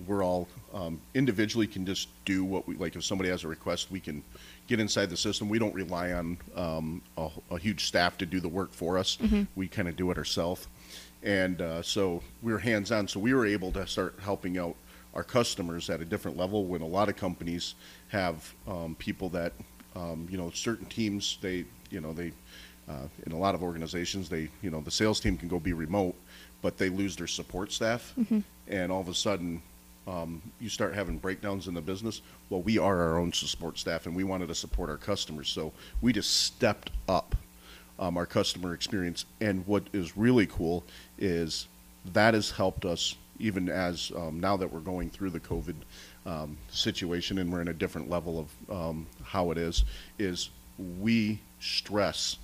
we're 0.08 0.24
all 0.24 0.48
um, 0.74 1.00
individually 1.14 1.68
can 1.68 1.86
just 1.86 2.10
do 2.26 2.44
what 2.44 2.68
we 2.68 2.76
like. 2.76 2.96
If 2.96 3.04
somebody 3.06 3.30
has 3.30 3.44
a 3.44 3.48
request, 3.48 3.90
we 3.92 4.00
can 4.00 4.24
get 4.68 4.80
inside 4.80 5.10
the 5.10 5.18
system. 5.18 5.48
We 5.48 5.60
don't 5.60 5.74
rely 5.74 6.12
on 6.12 6.38
um, 6.56 7.02
a, 7.18 7.30
a 7.52 7.58
huge 7.58 7.86
staff 7.86 8.18
to 8.18 8.26
do 8.26 8.40
the 8.40 8.50
work 8.50 8.74
for 8.74 8.98
us. 8.98 9.18
We 9.56 9.68
kind 9.68 9.88
of 9.88 9.96
do 9.96 10.12
it 10.12 10.18
ourselves, 10.18 10.68
and 11.24 11.62
uh, 11.62 11.82
so 11.82 12.22
we 12.42 12.52
were 12.52 12.60
hands 12.60 12.92
on. 12.92 13.08
So 13.08 13.20
we 13.20 13.34
were 13.34 13.46
able 13.46 13.72
to 13.74 13.88
start 13.88 14.16
helping 14.22 14.58
out 14.58 14.76
our 15.14 15.24
customers 15.24 15.90
at 15.90 16.02
a 16.02 16.06
different 16.06 16.36
level. 16.38 16.66
When 16.66 16.82
a 16.82 16.88
lot 16.88 17.08
of 17.08 17.16
companies 17.16 17.76
have 18.10 18.54
um, 18.68 18.96
people 19.00 19.30
that 19.30 19.54
um, 19.96 20.28
you 20.30 20.38
know 20.38 20.52
certain 20.52 20.88
teams 20.88 21.38
they 21.42 21.66
you 21.90 22.02
know 22.02 22.12
they 22.14 22.34
uh, 22.90 23.08
in 23.26 23.32
a 23.32 23.38
lot 23.38 23.56
of 23.56 23.64
organizations 23.64 24.30
they 24.30 24.50
you 24.62 24.70
know 24.70 24.82
the 24.82 24.92
sales 24.92 25.20
team 25.20 25.38
can 25.38 25.48
go 25.48 25.60
be 25.60 25.74
remote, 25.74 26.16
but 26.62 26.78
they 26.78 26.90
lose 26.90 27.16
their 27.16 27.28
support 27.28 27.72
staff, 27.72 28.14
and 28.68 28.92
all 28.92 29.02
of 29.02 29.10
a 29.10 29.14
sudden 29.14 29.62
um, 30.08 30.42
you 30.60 30.70
start 30.70 30.94
having 30.94 31.18
breakdowns 31.18 31.68
in 31.68 31.74
the 31.74 31.82
business. 31.82 32.22
Well, 32.50 32.62
we 32.62 32.78
are 32.78 33.02
our 33.02 33.18
own 33.18 33.34
support 33.34 33.80
staff, 33.80 34.06
and 34.06 34.16
we 34.16 34.24
wanted 34.24 34.48
to 34.50 34.56
support 34.56 34.90
our 34.90 34.98
customers, 34.98 35.50
so 35.50 35.72
we 36.02 36.14
just 36.14 36.44
stepped 36.44 36.92
up 37.08 37.36
um, 37.98 38.18
our 38.18 38.26
customer 38.26 38.74
experience. 38.74 39.26
And 39.42 39.66
what 39.66 39.84
is 39.94 40.18
really 40.18 40.46
cool 40.46 40.84
is 41.18 41.68
that 42.14 42.34
has 42.34 42.52
helped 42.52 42.86
us 42.86 43.16
even 43.40 43.70
as 43.70 44.12
um, 44.16 44.40
now 44.40 44.56
that 44.58 44.72
we're 44.72 44.80
going 44.80 45.10
through 45.10 45.30
the 45.30 45.40
COVID 45.40 45.76
um, 46.26 46.58
situation 46.70 47.38
and 47.38 47.52
we're 47.52 47.62
in 47.62 47.68
a 47.68 47.74
different 47.74 48.10
level 48.10 48.40
of 48.40 48.72
um, 48.72 49.08
how 49.24 49.52
it 49.52 49.58
is, 49.58 49.84
is 50.18 50.50
we 51.00 51.40
stress 51.60 52.38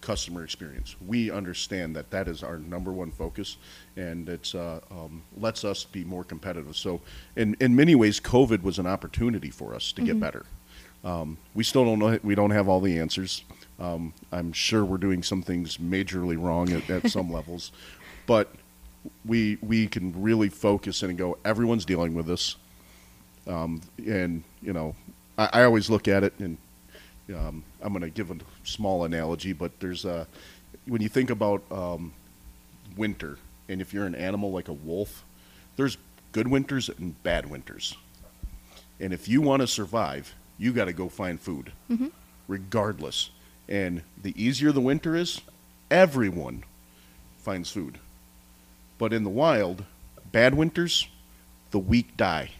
customer 0.00 0.44
experience. 0.44 0.96
We 1.06 1.30
understand 1.30 1.96
that 1.96 2.10
that 2.10 2.28
is 2.28 2.42
our 2.42 2.58
number 2.58 2.92
one 2.92 3.10
focus, 3.10 3.56
and 3.96 4.28
it's 4.28 4.54
uh, 4.54 4.80
um, 4.90 5.22
lets 5.36 5.64
us 5.64 5.84
be 5.84 6.04
more 6.04 6.24
competitive. 6.24 6.76
So, 6.76 7.00
in 7.36 7.56
in 7.60 7.74
many 7.74 7.94
ways, 7.94 8.20
COVID 8.20 8.62
was 8.62 8.78
an 8.78 8.86
opportunity 8.86 9.50
for 9.50 9.74
us 9.74 9.92
to 9.92 10.02
get 10.02 10.18
better. 10.20 10.44
Um, 11.04 11.38
we 11.54 11.64
still 11.64 11.84
don't 11.84 11.98
know. 11.98 12.18
We 12.22 12.34
don't 12.34 12.50
have 12.50 12.68
all 12.68 12.80
the 12.80 12.98
answers. 12.98 13.44
Um, 13.78 14.12
I'm 14.32 14.52
sure 14.52 14.84
we're 14.84 14.98
doing 14.98 15.22
some 15.22 15.42
things 15.42 15.76
majorly 15.76 16.40
wrong 16.40 16.72
at, 16.72 16.90
at 16.90 17.10
some 17.10 17.32
levels, 17.38 17.72
but 18.26 18.52
we 19.24 19.58
we 19.62 19.86
can 19.86 20.20
really 20.20 20.48
focus 20.48 21.02
in 21.02 21.10
and 21.10 21.18
go. 21.18 21.38
Everyone's 21.44 21.84
dealing 21.84 22.14
with 22.14 22.26
this, 22.26 22.56
um, 23.46 23.80
and 24.04 24.42
you 24.60 24.72
know, 24.72 24.96
I, 25.36 25.48
I 25.52 25.62
always 25.64 25.88
look 25.88 26.08
at 26.08 26.24
it 26.24 26.34
and 26.38 26.58
um, 27.34 27.64
I'm 27.80 27.92
going 27.92 28.02
to 28.02 28.10
give 28.10 28.30
a 28.30 28.36
small 28.64 29.04
analogy, 29.04 29.52
but 29.52 29.78
there's 29.80 30.04
a 30.04 30.26
when 30.86 31.02
you 31.02 31.08
think 31.08 31.30
about 31.30 31.62
um, 31.70 32.12
winter, 32.96 33.38
and 33.68 33.80
if 33.80 33.92
you're 33.92 34.06
an 34.06 34.14
animal 34.14 34.50
like 34.50 34.68
a 34.68 34.72
wolf, 34.72 35.24
there's 35.76 35.98
good 36.32 36.48
winters 36.48 36.88
and 36.88 37.22
bad 37.22 37.48
winters. 37.50 37.96
And 39.00 39.12
if 39.12 39.28
you 39.28 39.40
want 39.40 39.60
to 39.60 39.66
survive, 39.66 40.34
you 40.58 40.72
got 40.72 40.86
to 40.86 40.92
go 40.92 41.08
find 41.08 41.40
food, 41.40 41.72
regardless. 42.48 43.30
And 43.68 44.02
the 44.20 44.34
easier 44.42 44.72
the 44.72 44.80
winter 44.80 45.14
is, 45.14 45.40
everyone 45.90 46.64
finds 47.38 47.70
food. 47.70 47.98
But 48.98 49.12
in 49.12 49.22
the 49.22 49.30
wild, 49.30 49.84
bad 50.32 50.54
winters, 50.54 51.06
the 51.70 51.78
weak 51.78 52.16
die, 52.16 52.50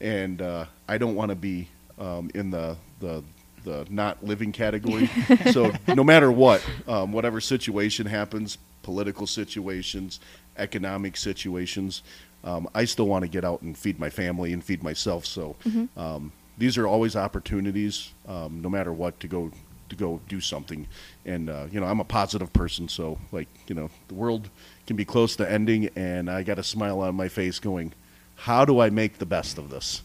and 0.00 0.40
uh, 0.42 0.64
I 0.88 0.98
don't 0.98 1.14
want 1.14 1.28
to 1.30 1.36
be 1.36 1.68
um, 1.98 2.30
in 2.34 2.50
the, 2.50 2.76
the 2.98 3.22
the 3.64 3.86
not 3.90 4.24
living 4.24 4.52
category. 4.52 5.10
so 5.52 5.72
no 5.88 6.04
matter 6.04 6.30
what, 6.30 6.64
um, 6.86 7.12
whatever 7.12 7.40
situation 7.40 8.06
happens, 8.06 8.58
political 8.82 9.26
situations, 9.26 10.20
economic 10.56 11.16
situations, 11.16 12.02
um, 12.44 12.68
I 12.74 12.84
still 12.84 13.06
want 13.06 13.22
to 13.22 13.28
get 13.28 13.44
out 13.44 13.62
and 13.62 13.76
feed 13.76 13.98
my 13.98 14.10
family 14.10 14.52
and 14.52 14.62
feed 14.62 14.82
myself. 14.82 15.24
So 15.26 15.56
um, 15.96 16.32
these 16.58 16.78
are 16.78 16.86
always 16.86 17.16
opportunities, 17.16 18.12
um, 18.28 18.60
no 18.62 18.68
matter 18.68 18.92
what, 18.92 19.18
to 19.20 19.28
go 19.28 19.50
to 19.88 19.96
go 19.96 20.20
do 20.28 20.40
something. 20.40 20.86
And 21.24 21.50
uh, 21.50 21.66
you 21.70 21.80
know, 21.80 21.86
I'm 21.86 22.00
a 22.00 22.04
positive 22.04 22.52
person, 22.52 22.88
so 22.88 23.18
like 23.32 23.48
you 23.66 23.74
know, 23.74 23.90
the 24.08 24.14
world 24.14 24.50
can 24.86 24.96
be 24.96 25.04
close 25.04 25.36
to 25.36 25.50
ending, 25.50 25.88
and 25.96 26.30
I 26.30 26.42
got 26.42 26.58
a 26.58 26.62
smile 26.62 27.00
on 27.00 27.14
my 27.14 27.28
face, 27.28 27.58
going, 27.58 27.92
"How 28.36 28.64
do 28.64 28.80
I 28.80 28.90
make 28.90 29.18
the 29.18 29.26
best 29.26 29.58
of 29.58 29.70
this?" 29.70 30.02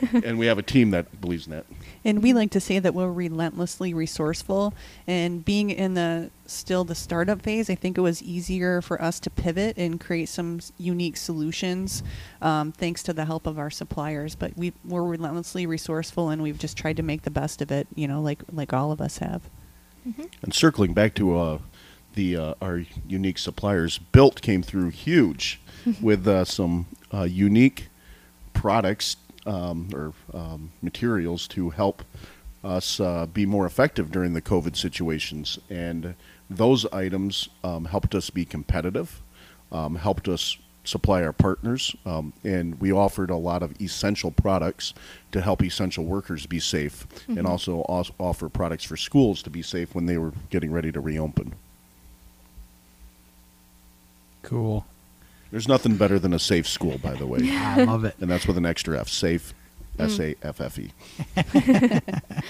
So, 0.00 0.20
and 0.24 0.38
we 0.38 0.46
have 0.46 0.58
a 0.58 0.62
team 0.62 0.90
that 0.90 1.20
believes 1.20 1.46
in 1.46 1.52
that. 1.52 1.66
And 2.06 2.22
we 2.22 2.32
like 2.32 2.52
to 2.52 2.60
say 2.60 2.78
that 2.78 2.94
we're 2.94 3.10
relentlessly 3.10 3.92
resourceful. 3.92 4.72
And 5.08 5.44
being 5.44 5.70
in 5.70 5.94
the 5.94 6.30
still 6.46 6.84
the 6.84 6.94
startup 6.94 7.42
phase, 7.42 7.68
I 7.68 7.74
think 7.74 7.98
it 7.98 8.00
was 8.00 8.22
easier 8.22 8.80
for 8.80 9.02
us 9.02 9.18
to 9.20 9.28
pivot 9.28 9.76
and 9.76 10.00
create 10.00 10.28
some 10.28 10.60
unique 10.78 11.16
solutions, 11.16 12.04
um, 12.40 12.70
thanks 12.70 13.02
to 13.02 13.12
the 13.12 13.24
help 13.24 13.44
of 13.44 13.58
our 13.58 13.70
suppliers. 13.70 14.36
But 14.36 14.56
we 14.56 14.72
we're 14.84 15.02
relentlessly 15.02 15.66
resourceful, 15.66 16.28
and 16.30 16.42
we've 16.42 16.60
just 16.60 16.76
tried 16.76 16.96
to 16.98 17.02
make 17.02 17.22
the 17.22 17.30
best 17.30 17.60
of 17.60 17.72
it. 17.72 17.88
You 17.96 18.06
know, 18.06 18.22
like 18.22 18.44
like 18.52 18.72
all 18.72 18.92
of 18.92 19.00
us 19.00 19.18
have. 19.18 19.42
And 20.42 20.54
circling 20.54 20.94
back 20.94 21.14
to 21.14 21.36
uh, 21.36 21.58
the 22.14 22.36
uh, 22.36 22.54
our 22.62 22.84
unique 23.08 23.38
suppliers, 23.38 23.98
Built 23.98 24.42
came 24.42 24.62
through 24.62 24.90
huge 24.90 25.60
with 26.00 26.28
uh, 26.28 26.44
some 26.44 26.86
uh, 27.12 27.24
unique 27.24 27.88
products 28.52 29.16
um, 29.46 29.88
or 29.94 30.12
um, 30.34 30.70
materials 30.82 31.46
to 31.48 31.70
help 31.70 32.02
us 32.64 33.00
uh, 33.00 33.26
be 33.26 33.46
more 33.46 33.66
effective 33.66 34.10
during 34.10 34.34
the 34.34 34.42
COVID 34.42 34.76
situations. 34.76 35.58
And 35.70 36.14
those 36.50 36.84
items 36.86 37.48
um, 37.64 37.86
helped 37.86 38.14
us 38.14 38.30
be 38.30 38.44
competitive, 38.44 39.22
um, 39.72 39.96
helped 39.96 40.28
us 40.28 40.58
supply 40.84 41.22
our 41.22 41.32
partners, 41.32 41.96
um, 42.04 42.32
and 42.44 42.80
we 42.80 42.92
offered 42.92 43.30
a 43.30 43.36
lot 43.36 43.62
of 43.62 43.80
essential 43.80 44.30
products 44.30 44.94
to 45.32 45.40
help 45.40 45.62
essential 45.62 46.04
workers 46.04 46.46
be 46.46 46.60
safe, 46.60 47.06
and 47.28 47.46
also 47.46 47.84
os- 47.88 48.12
offer 48.18 48.48
products 48.48 48.84
for 48.84 48.96
schools 48.96 49.42
to 49.42 49.50
be 49.50 49.62
safe 49.62 49.94
when 49.94 50.06
they 50.06 50.16
were 50.16 50.32
getting 50.48 50.70
ready 50.70 50.92
to 50.92 51.00
reopen. 51.00 51.54
Cool. 54.42 54.86
There's 55.56 55.68
nothing 55.68 55.96
better 55.96 56.18
than 56.18 56.34
a 56.34 56.38
safe 56.38 56.68
school, 56.68 56.98
by 56.98 57.14
the 57.14 57.26
way, 57.26 57.38
I 57.50 57.84
love 57.84 58.04
it. 58.04 58.14
and 58.20 58.30
that's 58.30 58.46
with 58.46 58.58
an 58.58 58.66
extra 58.66 59.00
F. 59.00 59.08
Safe, 59.08 59.54
S 59.98 60.20
A 60.20 60.34
F 60.42 60.60
F 60.60 60.78
E. 60.78 60.92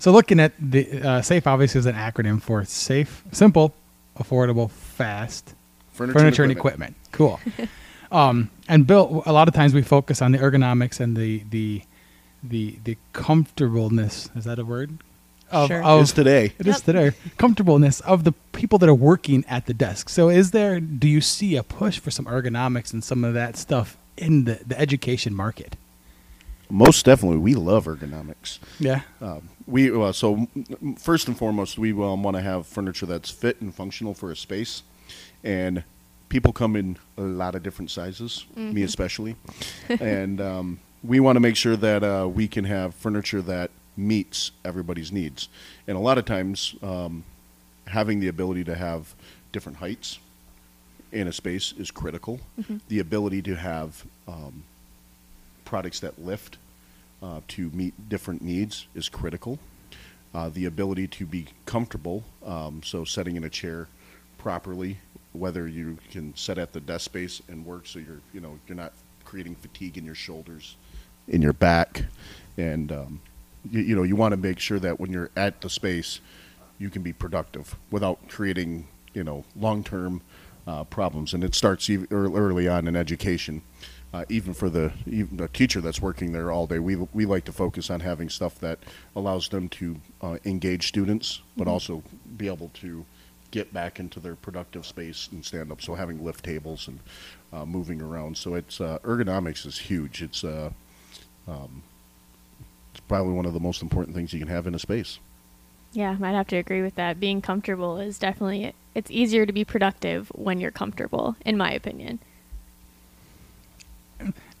So 0.00 0.10
looking 0.10 0.40
at 0.40 0.54
the 0.58 1.02
uh, 1.02 1.22
SAFE, 1.22 1.46
obviously 1.46 1.78
is 1.78 1.86
an 1.86 1.94
acronym 1.94 2.42
for 2.42 2.64
safe, 2.64 3.22
simple, 3.30 3.74
affordable, 4.18 4.70
fast 4.70 5.54
furniture, 5.92 6.42
and 6.42 6.50
equipment. 6.50 6.96
Cool. 7.12 7.38
um, 8.10 8.50
and 8.66 8.88
Built, 8.88 9.24
a 9.26 9.32
lot 9.32 9.46
of 9.46 9.54
times 9.54 9.72
we 9.72 9.82
focus 9.82 10.20
on 10.20 10.32
the 10.32 10.38
ergonomics 10.38 10.98
and 10.98 11.16
the 11.16 11.44
the 11.50 11.82
the 12.42 12.78
the 12.82 12.96
comfortableness. 13.12 14.30
Is 14.34 14.46
that 14.46 14.58
a 14.58 14.64
word? 14.64 14.98
Of, 15.50 15.68
Sure. 15.68 15.82
of- 15.82 16.02
Is 16.02 16.12
today. 16.12 16.52
It 16.58 16.66
is 16.66 16.76
Yep. 16.76 16.82
today. 16.84 17.12
Comfortableness 17.38 18.00
of 18.00 18.24
the 18.24 18.32
people 18.52 18.78
that 18.78 18.88
are 18.88 18.94
working 18.94 19.44
at 19.48 19.66
the 19.66 19.74
desk. 19.74 20.08
So, 20.08 20.28
is 20.28 20.52
there? 20.52 20.78
Do 20.80 21.08
you 21.08 21.20
see 21.20 21.56
a 21.56 21.62
push 21.62 21.98
for 21.98 22.10
some 22.10 22.26
ergonomics 22.26 22.92
and 22.92 23.02
some 23.02 23.24
of 23.24 23.34
that 23.34 23.56
stuff 23.56 23.96
in 24.16 24.44
the 24.44 24.60
the 24.66 24.78
education 24.78 25.34
market? 25.34 25.76
Most 26.72 27.04
definitely, 27.04 27.38
we 27.38 27.54
love 27.56 27.86
ergonomics. 27.86 28.60
Yeah. 28.78 29.00
Um, 29.20 29.48
we 29.66 29.90
uh, 29.90 30.12
so 30.12 30.46
first 30.98 31.26
and 31.26 31.36
foremost, 31.36 31.78
we 31.78 31.90
um, 31.90 32.22
want 32.22 32.36
to 32.36 32.42
have 32.42 32.64
furniture 32.66 33.06
that's 33.06 33.30
fit 33.30 33.60
and 33.60 33.74
functional 33.74 34.14
for 34.14 34.30
a 34.30 34.36
space, 34.36 34.84
and 35.42 35.82
people 36.28 36.52
come 36.52 36.76
in 36.76 36.96
a 37.18 37.22
lot 37.22 37.56
of 37.56 37.64
different 37.64 37.90
sizes, 37.90 38.44
me 38.54 38.82
especially, 38.84 39.34
and 39.88 40.40
um, 40.40 40.78
we 41.02 41.18
want 41.18 41.34
to 41.34 41.40
make 41.40 41.56
sure 41.56 41.74
that 41.76 42.04
uh, 42.04 42.28
we 42.32 42.46
can 42.46 42.66
have 42.66 42.94
furniture 42.94 43.42
that 43.42 43.72
meets 44.00 44.50
everybody's 44.64 45.12
needs, 45.12 45.48
and 45.86 45.96
a 45.96 46.00
lot 46.00 46.18
of 46.18 46.24
times, 46.24 46.74
um, 46.82 47.24
having 47.86 48.20
the 48.20 48.28
ability 48.28 48.64
to 48.64 48.74
have 48.74 49.14
different 49.52 49.78
heights 49.78 50.18
in 51.12 51.26
a 51.28 51.32
space 51.32 51.72
is 51.78 51.90
critical. 51.90 52.40
The 52.88 53.00
ability 53.00 53.42
to 53.42 53.56
have 53.56 54.04
um, 54.28 54.62
products 55.64 56.00
that 56.00 56.20
lift 56.20 56.58
uh, 57.22 57.40
to 57.48 57.70
meet 57.70 58.08
different 58.08 58.42
needs 58.42 58.86
is 58.94 59.08
critical. 59.08 59.58
Uh, 60.34 60.48
the 60.48 60.66
ability 60.66 61.08
to 61.08 61.26
be 61.26 61.46
comfortable, 61.66 62.22
um, 62.46 62.80
so 62.84 63.04
setting 63.04 63.36
in 63.36 63.44
a 63.44 63.50
chair 63.50 63.88
properly, 64.38 64.98
whether 65.32 65.66
you 65.66 65.98
can 66.10 66.34
sit 66.36 66.58
at 66.58 66.72
the 66.72 66.80
desk 66.80 67.04
space 67.04 67.42
and 67.48 67.66
work, 67.66 67.86
so 67.86 67.98
you're 67.98 68.20
you 68.32 68.40
know 68.40 68.58
you're 68.66 68.76
not 68.76 68.92
creating 69.24 69.56
fatigue 69.56 69.98
in 69.98 70.04
your 70.04 70.14
shoulders, 70.14 70.76
in 71.28 71.42
your 71.42 71.52
back, 71.52 72.04
and 72.56 72.92
um, 72.92 73.20
you, 73.70 73.80
you 73.80 73.96
know 73.96 74.02
you 74.02 74.16
want 74.16 74.32
to 74.32 74.36
make 74.36 74.58
sure 74.58 74.78
that 74.78 75.00
when 75.00 75.10
you're 75.10 75.30
at 75.36 75.60
the 75.60 75.70
space, 75.70 76.20
you 76.78 76.90
can 76.90 77.02
be 77.02 77.12
productive 77.12 77.76
without 77.90 78.28
creating 78.28 78.86
you 79.14 79.24
know 79.24 79.44
long 79.56 79.82
term 79.82 80.22
uh, 80.66 80.84
problems. 80.84 81.34
And 81.34 81.42
it 81.42 81.54
starts 81.54 81.90
early 82.10 82.68
on 82.68 82.86
in 82.86 82.96
education. 82.96 83.62
Uh, 84.12 84.24
even 84.28 84.52
for 84.52 84.68
the 84.68 84.92
even 85.06 85.36
the 85.36 85.46
teacher 85.48 85.80
that's 85.80 86.00
working 86.00 86.32
there 86.32 86.50
all 86.50 86.66
day, 86.66 86.80
we 86.80 86.96
we 86.96 87.24
like 87.24 87.44
to 87.44 87.52
focus 87.52 87.90
on 87.90 88.00
having 88.00 88.28
stuff 88.28 88.58
that 88.58 88.80
allows 89.14 89.48
them 89.48 89.68
to 89.68 90.00
uh, 90.20 90.36
engage 90.44 90.88
students, 90.88 91.42
but 91.56 91.68
also 91.68 92.02
be 92.36 92.48
able 92.48 92.70
to 92.74 93.04
get 93.52 93.72
back 93.72 94.00
into 94.00 94.20
their 94.20 94.34
productive 94.34 94.84
space 94.86 95.28
and 95.32 95.44
stand 95.44 95.70
up. 95.70 95.80
So 95.80 95.94
having 95.94 96.24
lift 96.24 96.44
tables 96.44 96.88
and 96.88 96.98
uh, 97.52 97.64
moving 97.64 98.00
around. 98.00 98.36
So 98.36 98.54
it's 98.54 98.80
uh, 98.80 98.98
ergonomics 99.02 99.66
is 99.66 99.78
huge. 99.78 100.22
It's 100.22 100.44
uh, 100.44 100.70
um, 101.48 101.82
it's 102.92 103.00
probably 103.08 103.32
one 103.32 103.46
of 103.46 103.52
the 103.54 103.60
most 103.60 103.82
important 103.82 104.14
things 104.16 104.32
you 104.32 104.38
can 104.38 104.48
have 104.48 104.66
in 104.66 104.74
a 104.74 104.78
space. 104.78 105.18
Yeah, 105.92 106.16
I'd 106.22 106.34
have 106.34 106.46
to 106.48 106.56
agree 106.56 106.82
with 106.82 106.94
that. 106.96 107.18
Being 107.18 107.42
comfortable 107.42 107.98
is 107.98 108.18
definitely 108.18 108.72
it's 108.94 109.10
easier 109.10 109.46
to 109.46 109.52
be 109.52 109.64
productive 109.64 110.28
when 110.34 110.60
you're 110.60 110.70
comfortable, 110.70 111.36
in 111.44 111.56
my 111.56 111.72
opinion. 111.72 112.18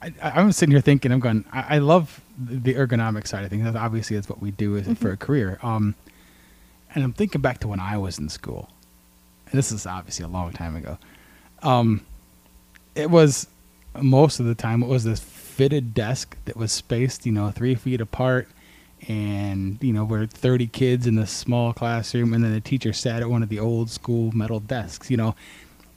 I, 0.02 0.12
I- 0.22 0.30
I'm 0.40 0.52
sitting 0.52 0.72
here 0.72 0.80
thinking, 0.80 1.12
I'm 1.12 1.20
going, 1.20 1.44
I, 1.52 1.76
I 1.76 1.78
love 1.78 2.20
the 2.38 2.74
ergonomic 2.74 3.26
side 3.26 3.44
of 3.44 3.50
things. 3.50 3.64
That 3.64 3.76
obviously 3.76 4.16
is 4.16 4.28
what 4.28 4.40
we 4.40 4.50
do 4.50 4.76
is 4.76 4.86
for 4.98 5.10
a 5.12 5.16
career. 5.16 5.58
Um, 5.62 5.94
and 6.94 7.04
I'm 7.04 7.12
thinking 7.12 7.40
back 7.40 7.58
to 7.60 7.68
when 7.68 7.80
I 7.80 7.98
was 7.98 8.18
in 8.18 8.28
school. 8.28 8.68
And 9.50 9.58
this 9.58 9.70
is 9.72 9.86
obviously 9.86 10.24
a 10.24 10.28
long 10.28 10.52
time 10.52 10.76
ago. 10.76 10.98
Um, 11.62 12.04
it 12.94 13.10
was 13.10 13.46
most 14.00 14.40
of 14.40 14.46
the 14.46 14.54
time 14.54 14.82
it 14.82 14.88
was 14.88 15.04
this 15.04 15.20
fitted 15.60 15.92
desk 15.92 16.38
that 16.46 16.56
was 16.56 16.72
spaced, 16.72 17.26
you 17.26 17.32
know, 17.32 17.50
three 17.50 17.74
feet 17.74 18.00
apart, 18.00 18.48
and 19.06 19.76
you 19.82 19.92
know, 19.92 20.04
we're 20.04 20.24
30 20.24 20.66
kids 20.68 21.06
in 21.06 21.16
this 21.16 21.30
small 21.30 21.74
classroom, 21.74 22.32
and 22.32 22.42
then 22.42 22.54
the 22.54 22.62
teacher 22.62 22.94
sat 22.94 23.20
at 23.20 23.28
one 23.28 23.42
of 23.42 23.50
the 23.50 23.58
old 23.58 23.90
school 23.90 24.32
metal 24.32 24.58
desks. 24.58 25.10
You 25.10 25.18
know, 25.18 25.34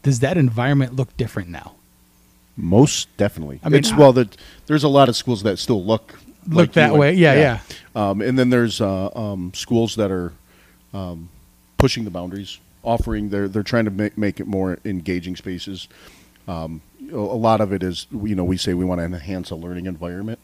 does 0.01 0.19
that 0.19 0.35
environment 0.35 0.97
look 0.97 1.15
different 1.15 1.47
now? 1.47 1.75
Most 2.57 3.15
definitely. 3.15 3.61
I 3.63 3.69
mean, 3.69 3.79
it's 3.79 3.93
I- 3.93 3.97
well, 3.97 4.11
that 4.11 4.35
there's 4.65 4.83
a 4.83 4.89
lot 4.89 5.07
of 5.07 5.15
schools 5.15 5.43
that 5.43 5.57
still 5.59 5.81
look 5.81 6.19
Look 6.45 6.57
like 6.57 6.73
that 6.73 6.95
way. 6.95 7.13
Yeah, 7.13 7.35
yeah. 7.35 7.59
Um, 7.95 8.21
and 8.21 8.37
then 8.37 8.49
there's 8.49 8.81
uh, 8.81 9.11
um, 9.15 9.53
schools 9.55 9.95
that 9.95 10.11
are 10.11 10.33
um, 10.93 11.29
pushing 11.77 12.03
the 12.03 12.11
boundaries, 12.11 12.59
offering. 12.83 13.29
They're 13.29 13.47
they're 13.47 13.63
trying 13.63 13.85
to 13.85 13.91
make 13.91 14.17
make 14.17 14.41
it 14.41 14.45
more 14.45 14.77
engaging 14.83 15.37
spaces. 15.37 15.87
Um, 16.49 16.81
a 17.13 17.37
lot 17.37 17.61
of 17.61 17.71
it 17.71 17.83
is, 17.83 18.07
you 18.11 18.35
know, 18.35 18.43
we 18.43 18.57
say 18.57 18.73
we 18.73 18.85
want 18.85 18.99
to 18.99 19.05
enhance 19.05 19.51
a 19.51 19.55
learning 19.55 19.85
environment, 19.85 20.39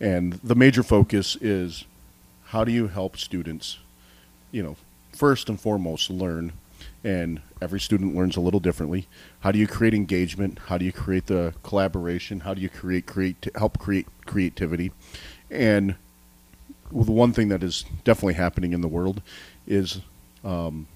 and 0.00 0.34
the 0.34 0.54
major 0.54 0.82
focus 0.82 1.36
is 1.40 1.84
how 2.46 2.64
do 2.64 2.72
you 2.72 2.88
help 2.88 3.16
students, 3.16 3.78
you 4.52 4.62
know, 4.62 4.76
first 5.12 5.48
and 5.48 5.60
foremost 5.60 6.10
learn, 6.10 6.52
and 7.02 7.40
every 7.60 7.80
student 7.80 8.14
learns 8.14 8.36
a 8.36 8.40
little 8.40 8.60
differently. 8.60 9.06
How 9.40 9.50
do 9.50 9.58
you 9.58 9.66
create 9.66 9.94
engagement? 9.94 10.58
How 10.66 10.78
do 10.78 10.84
you 10.84 10.92
create 10.92 11.26
the 11.26 11.54
collaboration? 11.62 12.40
How 12.40 12.54
do 12.54 12.60
you 12.60 12.68
create 12.68 13.06
create 13.06 13.48
help 13.56 13.78
create 13.78 14.06
creativity? 14.26 14.92
And 15.50 15.96
well, 16.90 17.04
the 17.04 17.12
one 17.12 17.32
thing 17.32 17.48
that 17.48 17.62
is 17.62 17.84
definitely 18.04 18.34
happening 18.34 18.72
in 18.72 18.80
the 18.80 18.88
world 18.88 19.22
is 19.66 20.00
um, 20.44 20.86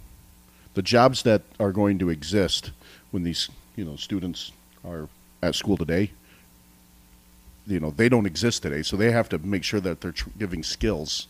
the 0.75 0.83
jobs 0.83 1.23
that 1.25 1.43
are 1.59 1.73
going 1.73 1.99
to 1.99 2.11
exist 2.11 2.71
when 3.11 3.25
these 3.25 3.49
you 3.75 3.85
know 3.85 3.97
students 3.97 4.53
are 4.85 5.09
at 5.43 5.55
school 5.55 5.77
today 5.77 6.11
you 7.67 7.79
know 7.79 7.91
they 7.91 8.09
don't 8.09 8.27
exist 8.27 8.63
today. 8.63 8.83
So 8.83 8.97
they 8.97 9.13
have 9.13 9.29
to 9.29 9.39
make 9.39 9.63
sure 9.63 9.81
that 9.81 10.01
they're 10.01 10.13
tr- 10.13 10.31
giving 10.39 10.63
skills 10.63 11.29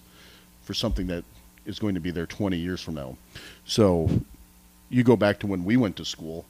for 0.63 0.73
something 0.75 1.07
that 1.09 1.25
is 1.67 1.79
going 1.79 1.95
to 1.97 2.01
be 2.01 2.11
there 2.13 2.25
20 2.25 2.57
years 2.57 2.81
from 2.81 2.95
now. 2.95 3.17
So 3.67 4.09
you 4.89 5.03
go 5.03 5.17
back 5.17 5.41
to 5.41 5.47
when 5.47 5.65
we 5.65 5.77
went 5.77 5.97
to 5.97 6.05
school 6.05 6.47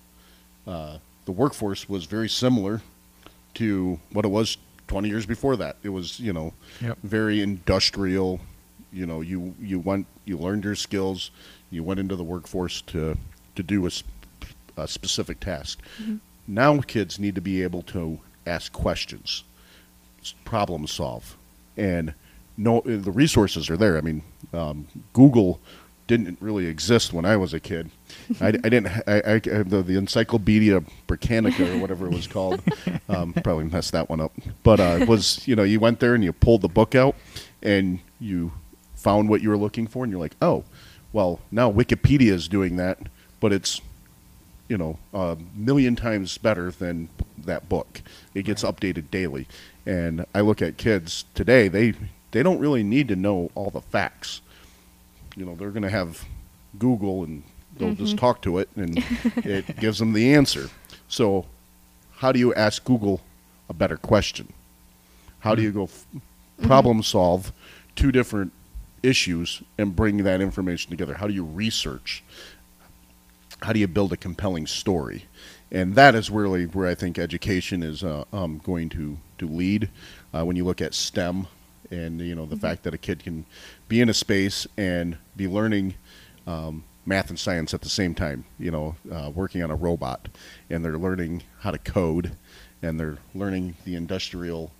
uh, 0.67 0.99
the 1.25 1.33
workforce 1.33 1.89
was 1.89 2.05
very 2.05 2.29
similar 2.29 2.83
to 3.55 3.99
what 4.13 4.25
it 4.25 4.29
was 4.29 4.59
20 4.89 5.09
years 5.09 5.27
before 5.27 5.57
that. 5.57 5.77
It 5.83 5.89
was 5.89 6.21
you 6.21 6.33
know 6.33 6.53
Yep. 6.81 6.99
very 7.03 7.41
industrial. 7.41 8.39
You 8.93 9.07
know 9.07 9.23
you 9.23 9.55
you 9.61 9.79
went 9.81 10.07
you 10.25 10.37
learned 10.37 10.63
your 10.65 10.77
skills. 10.77 11.31
You 11.71 11.83
went 11.83 11.99
into 11.99 12.17
the 12.17 12.25
workforce 12.25 12.83
to 12.83 13.17
to 13.57 13.63
do 13.63 13.87
a, 13.87 13.91
sp- 13.91 14.07
a 14.77 14.87
specific 14.87 15.41
task 15.41 15.81
now 16.51 16.81
kids 16.81 17.19
need 17.19 17.35
to 17.35 17.41
be 17.41 17.63
able 17.63 17.83
to 17.83 18.19
ask 18.47 18.73
questions 18.73 19.45
problem 20.45 20.87
solve 20.87 21.37
and 21.77 22.13
no 22.57 22.83
the 22.85 23.11
resources 23.11 23.71
are 23.71 23.77
there. 23.77 23.97
I 23.97 24.01
mean 24.01 24.23
um, 24.53 24.87
google 25.13 25.61
didn't 26.07 26.37
really 26.41 26.67
exist 26.67 27.13
when 27.13 27.25
i 27.25 27.37
was 27.37 27.55
a 27.55 27.61
kid. 27.61 27.89
I, 28.41 28.49
I 28.49 28.51
didn't 28.51 28.89
I, 29.07 29.23
I 29.25 29.39
the, 29.39 29.83
the 29.87 29.97
encyclopedia 29.97 30.83
britannica 31.07 31.73
or 31.73 31.79
whatever 31.79 32.07
it 32.07 32.13
was 32.13 32.27
called 32.27 32.61
um, 33.09 33.33
probably 33.33 33.65
messed 33.65 33.93
that 33.93 34.11
one 34.11 34.21
up. 34.21 34.33
But 34.65 34.81
uh, 34.81 34.99
it 35.01 35.09
was 35.09 35.47
you 35.47 35.55
know 35.55 35.63
you 35.63 35.79
went 35.79 36.01
there 36.01 36.15
and 36.15 36.25
you 36.25 36.33
pulled 36.33 36.63
the 36.63 36.69
book 36.69 36.95
out 36.95 37.15
and 37.63 38.01
you 38.19 38.53
found 38.95 39.29
what 39.29 39.41
you 39.41 39.49
were 39.49 39.57
looking 39.57 39.87
for 39.87 40.05
and 40.05 40.11
you're 40.11 40.21
like 40.21 40.37
oh 40.43 40.65
well 41.13 41.41
now 41.51 41.71
wikipedia 41.73 42.33
is 42.33 42.49
doing 42.49 42.77
that 42.77 42.99
but 43.41 43.53
it's 43.53 43.81
you 44.71 44.79
know 44.79 44.97
a 45.13 45.37
million 45.55 45.97
times 45.97 46.39
better 46.39 46.71
than 46.71 47.11
that 47.37 47.69
book. 47.69 48.01
It 48.35 48.45
gets 48.45 48.63
updated 48.63 49.11
daily. 49.11 49.47
And 49.85 50.25
i 50.35 50.41
look 50.41 50.63
at 50.63 50.79
kids 50.79 51.25
today 51.35 51.69
they 51.69 51.95
they 52.31 52.43
don't 52.43 52.61
really 52.61 52.85
need 52.85 53.09
to 53.09 53.17
know 53.17 53.51
all 53.55 53.71
the 53.71 53.81
facts. 53.83 54.41
You 55.37 55.45
know 55.45 55.57
they're 55.57 55.73
going 55.73 55.83
to 55.83 55.91
have 55.91 56.25
google 56.79 57.25
and 57.25 57.43
they'll 57.77 57.95
just 57.95 58.15
mm-hmm. 58.15 58.25
talk 58.25 58.43
to 58.43 58.59
it 58.59 58.69
and 58.77 59.05
it 59.45 59.77
gives 59.81 59.99
them 59.99 60.13
the 60.13 60.33
answer. 60.33 60.71
So 61.09 61.47
how 62.19 62.31
do 62.31 62.39
you 62.39 62.55
ask 62.55 62.85
google 62.85 63.21
a 63.69 63.75
better 63.75 63.97
question? 63.97 64.53
How 65.41 65.57
do 65.57 65.63
you 65.63 65.71
mm-hmm. 65.71 65.79
go 65.79 65.85
f- 65.85 66.07
mm-hmm. 66.15 66.67
problem 66.69 67.03
solve 67.03 67.53
two 67.97 68.13
different 68.13 68.53
issues 69.03 69.63
and 69.79 69.97
bring 69.97 70.19
that 70.19 70.41
information 70.41 70.91
together? 70.91 71.15
How 71.15 71.27
do 71.27 71.33
you 71.33 71.45
research 71.45 72.23
how 73.63 73.73
do 73.73 73.81
you 73.81 73.89
build 73.89 74.13
a 74.13 74.17
compelling 74.17 74.67
story? 74.67 75.27
And 75.71 75.95
that 75.95 76.15
is 76.15 76.31
really 76.31 76.65
where 76.67 76.89
i 76.89 76.95
think 76.95 77.19
education 77.19 77.83
is 77.83 78.03
uh, 78.03 78.25
um, 78.33 78.61
going 78.65 78.89
to, 78.91 79.19
to 79.39 79.47
lead. 79.47 79.89
Uh, 80.35 80.45
when 80.45 80.57
you 80.57 80.65
look 80.65 80.81
at 80.81 80.95
stem 80.95 81.47
and 81.91 82.21
you 82.21 82.35
know 82.35 82.47
the 82.47 82.57
fact 82.57 82.85
that 82.85 82.95
a 82.95 82.99
kid 82.99 83.23
can 83.23 83.45
be 83.89 84.01
in 84.01 84.09
a 84.09 84.15
space 84.15 84.67
and 84.77 85.19
be 85.37 85.49
learning 85.49 85.95
um, 86.47 86.85
math 87.05 87.31
and 87.31 87.39
science 87.39 87.75
at 87.75 87.81
the 87.81 87.89
same 87.89 88.15
time 88.15 88.45
you 88.59 88.71
know 88.71 88.95
uh, 89.13 89.31
working 89.35 89.63
on 89.63 89.71
a 89.71 89.75
robot 89.75 90.29
and 90.69 90.85
they're 90.85 90.99
learning 90.99 91.43
how 91.61 91.71
to 91.71 91.79
code 91.79 92.37
and 92.83 92.99
they're 92.99 93.19
learning 93.35 93.77
the 93.85 93.97
industrial 93.97 94.71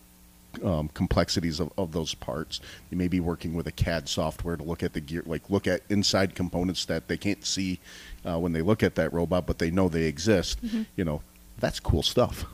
um, 0.65 0.89
complexities 0.89 1.61
of, 1.61 1.73
of 1.79 1.93
those 1.93 2.15
parts. 2.15 2.61
You 2.91 2.97
may 2.97 3.09
be 3.09 3.21
working 3.21 3.55
with 3.55 3.67
a 3.67 3.73
CAD 3.73 4.09
software 4.09 4.57
to 4.57 4.63
look 4.63 4.83
at 4.83 4.93
the 4.93 5.01
gear, 5.01 5.23
like 5.27 5.49
look 5.51 5.67
at 5.67 5.83
inside 5.89 6.35
components 6.35 6.85
that 6.87 7.09
they 7.09 7.17
can't 7.17 7.45
see 7.45 7.81
uh, 8.25 8.39
when 8.39 8.53
they 8.53 8.63
look 8.63 8.83
at 8.83 8.95
that 8.97 9.13
robot, 9.13 9.47
but 9.47 9.59
they 9.59 9.71
know 9.71 9.89
they 9.89 10.05
exist. 10.05 10.59
You 10.97 11.05
know, 11.05 11.23
that's 11.59 11.81
cool 11.81 12.03
stuff. 12.03 12.45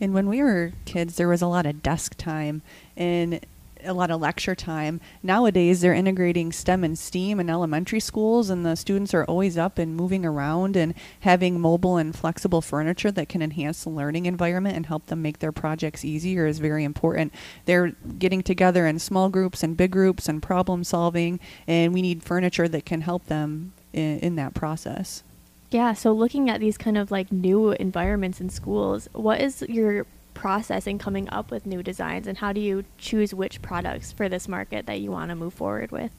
And 0.00 0.14
when 0.14 0.28
we 0.28 0.42
were 0.42 0.72
kids, 0.86 1.16
there 1.16 1.28
was 1.28 1.42
a 1.42 1.46
lot 1.46 1.66
of 1.66 1.82
desk 1.82 2.16
time 2.16 2.62
and 2.96 3.40
a 3.84 3.92
lot 3.92 4.10
of 4.10 4.20
lecture 4.20 4.54
time. 4.54 5.00
Nowadays, 5.22 5.80
they're 5.80 5.94
integrating 5.94 6.52
STEM 6.52 6.84
and 6.84 6.98
STEAM 6.98 7.40
in 7.40 7.50
elementary 7.50 8.00
schools, 8.00 8.50
and 8.50 8.64
the 8.64 8.74
students 8.74 9.14
are 9.14 9.24
always 9.24 9.56
up 9.58 9.78
and 9.78 9.96
moving 9.96 10.24
around 10.24 10.76
and 10.76 10.94
having 11.20 11.60
mobile 11.60 11.96
and 11.96 12.14
flexible 12.14 12.60
furniture 12.60 13.10
that 13.10 13.28
can 13.28 13.42
enhance 13.42 13.84
the 13.84 13.90
learning 13.90 14.26
environment 14.26 14.76
and 14.76 14.86
help 14.86 15.06
them 15.06 15.22
make 15.22 15.38
their 15.38 15.52
projects 15.52 16.04
easier 16.04 16.46
is 16.46 16.58
very 16.58 16.84
important. 16.84 17.32
They're 17.64 17.92
getting 18.18 18.42
together 18.42 18.86
in 18.86 18.98
small 18.98 19.28
groups 19.28 19.62
and 19.62 19.76
big 19.76 19.90
groups 19.90 20.28
and 20.28 20.42
problem 20.42 20.84
solving, 20.84 21.40
and 21.66 21.92
we 21.94 22.02
need 22.02 22.22
furniture 22.22 22.68
that 22.68 22.84
can 22.84 23.02
help 23.02 23.26
them 23.26 23.72
in, 23.92 24.18
in 24.20 24.36
that 24.36 24.54
process. 24.54 25.22
Yeah, 25.70 25.92
so 25.94 26.12
looking 26.12 26.50
at 26.50 26.60
these 26.60 26.76
kind 26.76 26.98
of 26.98 27.10
like 27.10 27.30
new 27.30 27.70
environments 27.70 28.40
in 28.40 28.50
schools, 28.50 29.08
what 29.12 29.40
is 29.40 29.62
your 29.68 30.04
process 30.34 30.86
in 30.86 30.98
coming 30.98 31.28
up 31.30 31.50
with 31.50 31.66
new 31.66 31.82
designs 31.82 32.26
and 32.26 32.38
how 32.38 32.52
do 32.52 32.60
you 32.60 32.84
choose 32.98 33.34
which 33.34 33.60
products 33.62 34.12
for 34.12 34.28
this 34.28 34.48
market 34.48 34.86
that 34.86 35.00
you 35.00 35.10
want 35.10 35.30
to 35.30 35.34
move 35.34 35.54
forward 35.54 35.90
with? 35.90 36.10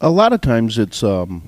A 0.00 0.10
lot 0.10 0.32
of 0.32 0.40
times 0.40 0.78
it's 0.78 1.02
um, 1.02 1.42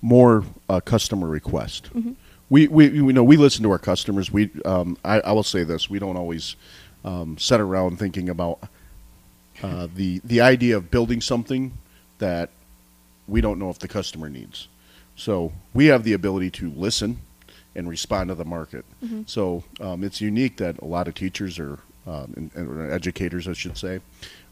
more 0.00 0.44
a 0.68 0.80
customer 0.80 1.28
request. 1.28 1.90
Mhm. 1.94 2.16
We, 2.50 2.68
we 2.68 2.90
you 2.90 3.12
know 3.12 3.24
we 3.24 3.36
listen 3.36 3.62
to 3.62 3.70
our 3.70 3.78
customers. 3.78 4.30
We 4.30 4.50
um, 4.64 4.98
I, 5.04 5.20
I 5.20 5.32
will 5.32 5.42
say 5.42 5.64
this: 5.64 5.88
we 5.88 5.98
don't 5.98 6.16
always 6.16 6.54
um, 7.04 7.38
sit 7.38 7.60
around 7.60 7.98
thinking 7.98 8.28
about 8.28 8.58
uh, 9.62 9.88
the 9.94 10.20
the 10.24 10.40
idea 10.42 10.76
of 10.76 10.90
building 10.90 11.20
something 11.22 11.72
that 12.18 12.50
we 13.26 13.40
don't 13.40 13.58
know 13.58 13.70
if 13.70 13.78
the 13.78 13.88
customer 13.88 14.28
needs. 14.28 14.68
So 15.16 15.52
we 15.72 15.86
have 15.86 16.04
the 16.04 16.12
ability 16.12 16.50
to 16.50 16.70
listen 16.72 17.18
and 17.74 17.88
respond 17.88 18.28
to 18.28 18.34
the 18.34 18.44
market. 18.44 18.84
Mhm. 19.04 19.28
So 19.28 19.64
um, 19.80 20.04
it's 20.04 20.20
unique 20.20 20.56
that 20.58 20.78
a 20.80 20.84
lot 20.84 21.08
of 21.08 21.14
teachers 21.14 21.58
or 21.58 21.78
um, 22.06 22.32
and, 22.36 22.50
and 22.54 22.92
educators, 22.92 23.46
I 23.46 23.52
should 23.52 23.78
say, 23.78 24.00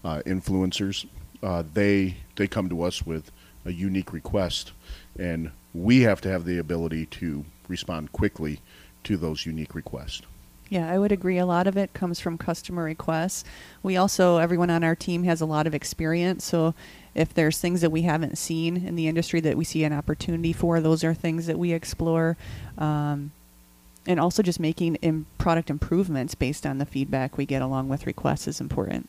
uh, 0.05 0.23
influencers, 0.25 1.07
uh, 1.43 1.65
they 1.75 2.17
they 2.37 2.47
come 2.47 2.69
to 2.69 2.83
us 2.83 3.05
with 3.05 3.31
a 3.65 3.73
unique 3.73 4.13
request, 4.13 4.73
and 5.19 5.51
we 5.75 6.03
have 6.03 6.21
to 6.23 6.29
have 6.31 6.45
the 6.45 6.59
ability 6.59 7.07
to 7.07 7.45
respond 7.69 8.13
quickly 8.13 8.61
to 9.05 9.17
those 9.17 9.47
unique 9.47 9.75
requests. 9.75 10.23
Yeah, 10.71 10.89
I 10.89 10.99
would 10.99 11.11
agree. 11.11 11.37
A 11.37 11.45
lot 11.45 11.67
of 11.67 11.77
it 11.77 11.93
comes 11.93 12.21
from 12.21 12.39
customer 12.39 12.85
requests. 12.85 13.45
We 13.83 13.97
also, 13.97 14.39
everyone 14.39 14.71
on 14.71 14.85
our 14.85 14.95
team 14.95 15.25
has 15.25 15.41
a 15.41 15.47
lot 15.47 15.67
of 15.67 15.75
experience. 15.75 16.45
So 16.45 16.75
if 17.13 17.35
there's 17.35 17.59
things 17.59 17.81
that 17.81 17.91
we 17.91 18.03
haven't 18.03 18.39
seen 18.39 18.87
in 18.87 18.95
the 18.95 19.09
industry 19.09 19.41
that 19.41 19.57
we 19.57 19.65
see 19.65 19.83
an 19.83 19.93
opportunity 19.93 20.53
for, 20.53 20.81
those 20.81 21.03
are 21.03 21.13
things 21.13 21.47
that 21.49 21.59
we 21.59 21.73
explore. 21.73 22.37
Um, 22.79 23.33
and 24.07 24.21
also 24.21 24.45
just 24.45 24.61
making 24.61 24.95
Im- 24.97 25.27
product 25.39 25.71
improvements 25.71 26.37
based 26.37 26.65
on 26.65 26.79
the 26.79 26.87
feedback 26.87 27.37
we 27.37 27.47
get 27.47 27.63
along 27.63 27.89
with 27.89 28.07
requests 28.07 28.47
is 28.47 28.61
important. 28.61 29.09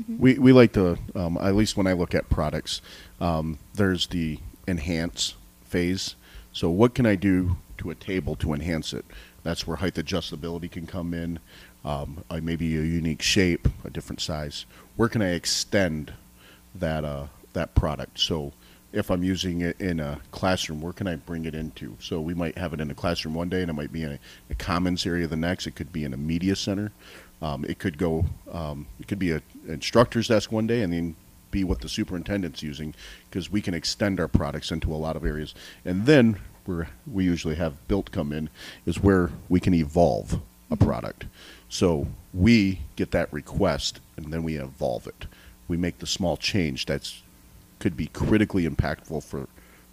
Mhm. 0.00 0.18
We 0.18 0.38
we 0.38 0.52
like 0.52 0.72
to 0.72 0.98
um, 1.14 1.38
at 1.40 1.54
least 1.54 1.76
when 1.76 1.86
I 1.86 1.92
look 1.92 2.14
at 2.14 2.28
products, 2.28 2.80
um, 3.20 3.58
there's 3.74 4.08
the 4.08 4.40
enhance 4.66 5.34
phase. 5.64 6.16
So 6.52 6.68
what 6.70 6.94
can 6.94 7.06
I 7.06 7.14
do 7.14 7.58
to 7.78 7.90
a 7.90 7.94
table 7.94 8.34
to 8.36 8.54
enhance 8.54 8.92
it? 8.92 9.04
That's 9.44 9.66
where 9.66 9.76
height 9.76 9.94
adjustability 9.94 10.70
can 10.70 10.86
come 10.86 11.14
in. 11.14 11.38
Um, 11.84 12.24
uh, 12.30 12.40
maybe 12.42 12.76
a 12.76 12.82
unique 12.82 13.22
shape, 13.22 13.68
a 13.84 13.90
different 13.90 14.20
size. 14.20 14.64
Where 14.96 15.08
can 15.08 15.22
I 15.22 15.34
extend 15.34 16.12
that 16.74 17.04
uh, 17.04 17.26
that 17.52 17.74
product? 17.74 18.18
So 18.18 18.52
if 18.92 19.10
I'm 19.10 19.22
using 19.22 19.60
it 19.60 19.78
in 19.80 20.00
a 20.00 20.20
classroom, 20.30 20.80
where 20.80 20.94
can 20.94 21.06
I 21.06 21.16
bring 21.16 21.44
it 21.44 21.54
into? 21.54 21.96
So 22.00 22.20
we 22.20 22.32
might 22.32 22.56
have 22.56 22.72
it 22.72 22.80
in 22.80 22.90
a 22.90 22.94
classroom 22.94 23.34
one 23.34 23.50
day, 23.50 23.60
and 23.60 23.68
it 23.68 23.74
might 23.74 23.92
be 23.92 24.02
in 24.02 24.12
a, 24.12 24.18
a 24.50 24.54
commons 24.54 25.04
area 25.04 25.26
the 25.26 25.36
next. 25.36 25.66
It 25.66 25.72
could 25.76 25.92
be 25.92 26.04
in 26.04 26.14
a 26.14 26.16
media 26.16 26.56
center. 26.56 26.90
Um, 27.42 27.66
it 27.66 27.78
could 27.78 27.98
go. 27.98 28.24
Um, 28.50 28.86
it 28.98 29.06
could 29.06 29.18
be 29.18 29.32
a 29.32 29.42
instructor's 29.68 30.28
desk 30.28 30.50
one 30.50 30.66
day, 30.66 30.80
and 30.80 30.92
then 30.92 31.16
be 31.50 31.64
what 31.64 31.80
the 31.82 31.88
superintendent's 31.88 32.62
using, 32.62 32.94
because 33.28 33.50
we 33.50 33.60
can 33.60 33.74
extend 33.74 34.18
our 34.18 34.26
products 34.26 34.72
into 34.72 34.92
a 34.92 34.96
lot 34.96 35.16
of 35.16 35.24
areas. 35.24 35.54
And 35.84 36.06
then 36.06 36.38
where 36.64 36.88
we 37.10 37.24
usually 37.24 37.54
have 37.56 37.86
built 37.88 38.10
come 38.10 38.32
in 38.32 38.48
is 38.86 39.02
where 39.02 39.30
we 39.48 39.60
can 39.60 39.74
evolve 39.74 40.40
a 40.70 40.76
product. 40.76 41.26
So 41.68 42.06
we 42.32 42.80
get 42.96 43.10
that 43.12 43.32
request, 43.32 44.00
and 44.16 44.32
then 44.32 44.42
we 44.42 44.56
evolve 44.56 45.06
it. 45.06 45.26
We 45.68 45.76
make 45.76 45.98
the 45.98 46.06
small 46.06 46.36
change 46.36 46.86
that's 46.86 47.22
could 47.78 47.96
be 47.96 48.06
critically 48.06 48.66
impactful 48.66 49.22
for 49.24 49.48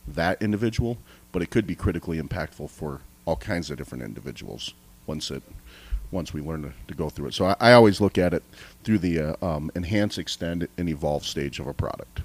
that 0.08 0.42
individual, 0.42 0.98
but 1.32 1.42
it 1.42 1.50
could 1.50 1.68
be 1.68 1.76
critically 1.76 2.22
impactful 2.22 2.70
for 2.70 3.02
all 3.26 3.36
kinds 3.36 3.70
of 3.70 3.78
different 3.78 4.04
individuals 4.04 4.74
once 5.08 5.32
it 5.32 5.44
once 6.12 6.34
we 6.34 6.42
learn 6.42 6.62
to, 6.62 6.72
to 6.88 6.94
go 6.94 7.10
through 7.10 7.28
it. 7.28 7.34
So 7.34 7.46
I, 7.46 7.56
I 7.60 7.74
always 7.74 8.02
look 8.02 8.18
at 8.18 8.34
it 8.34 8.44
through 8.84 8.98
the 9.00 9.20
uh, 9.20 9.36
um, 9.42 9.72
enhance, 9.76 10.18
extend, 10.18 10.68
and 10.78 10.90
evolve 10.90 11.26
stage 11.26 11.60
of 11.60 11.68
a 11.68 11.74
product. 11.74 12.22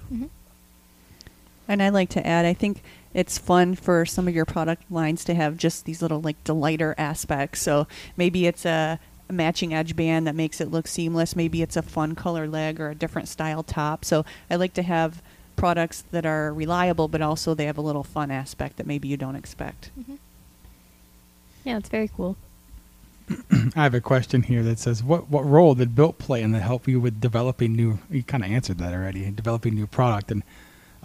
And 1.67 1.83
I'd 1.83 1.93
like 1.93 2.09
to 2.09 2.25
add, 2.25 2.45
I 2.45 2.53
think 2.53 2.81
it's 3.13 3.37
fun 3.37 3.75
for 3.75 4.05
some 4.05 4.27
of 4.27 4.35
your 4.35 4.45
product 4.45 4.89
lines 4.91 5.23
to 5.25 5.33
have 5.33 5.57
just 5.57 5.85
these 5.85 6.01
little 6.01 6.21
like 6.21 6.41
delighter 6.43 6.95
aspects. 6.97 7.61
So 7.61 7.87
maybe 8.15 8.47
it's 8.47 8.65
a, 8.65 8.99
a 9.29 9.33
matching 9.33 9.73
edge 9.73 9.95
band 9.95 10.27
that 10.27 10.35
makes 10.35 10.61
it 10.61 10.71
look 10.71 10.87
seamless. 10.87 11.35
Maybe 11.35 11.61
it's 11.61 11.75
a 11.75 11.81
fun 11.81 12.15
color 12.15 12.47
leg 12.47 12.79
or 12.79 12.89
a 12.89 12.95
different 12.95 13.27
style 13.27 13.63
top. 13.63 14.05
So 14.05 14.23
I 14.49 14.55
like 14.55 14.73
to 14.75 14.83
have 14.83 15.21
products 15.55 16.03
that 16.11 16.25
are 16.25 16.53
reliable, 16.53 17.07
but 17.07 17.21
also 17.21 17.53
they 17.53 17.65
have 17.65 17.77
a 17.77 17.81
little 17.81 18.03
fun 18.03 18.31
aspect 18.31 18.77
that 18.77 18.85
maybe 18.85 19.07
you 19.07 19.17
don't 19.17 19.35
expect. 19.35 19.89
Yeah, 21.65 21.77
it's 21.77 21.89
very 21.89 22.09
cool. 22.15 22.37
I 23.75 23.83
have 23.83 23.93
a 23.93 23.99
question 23.99 24.43
here 24.43 24.63
that 24.63 24.79
says, 24.79 25.03
"What 25.03 25.29
what 25.29 25.45
role 25.45 25.75
did 25.75 25.95
Built 25.95 26.17
play 26.17 26.41
in 26.41 26.51
the 26.51 26.59
help 26.61 26.87
you 26.87 27.01
with 27.01 27.19
developing 27.19 27.75
new?" 27.75 27.99
You 28.09 28.23
kind 28.23 28.43
of 28.45 28.49
answered 28.49 28.77
that 28.77 28.93
already. 28.93 29.29
Developing 29.31 29.75
new 29.75 29.87
product, 29.87 30.31
and 30.31 30.43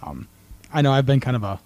um, 0.01 0.29
I 0.73 0.81
know 0.81 0.91
I've 0.91 1.05
been 1.05 1.19
kind 1.19 1.35
of 1.35 1.43
a 1.43 1.59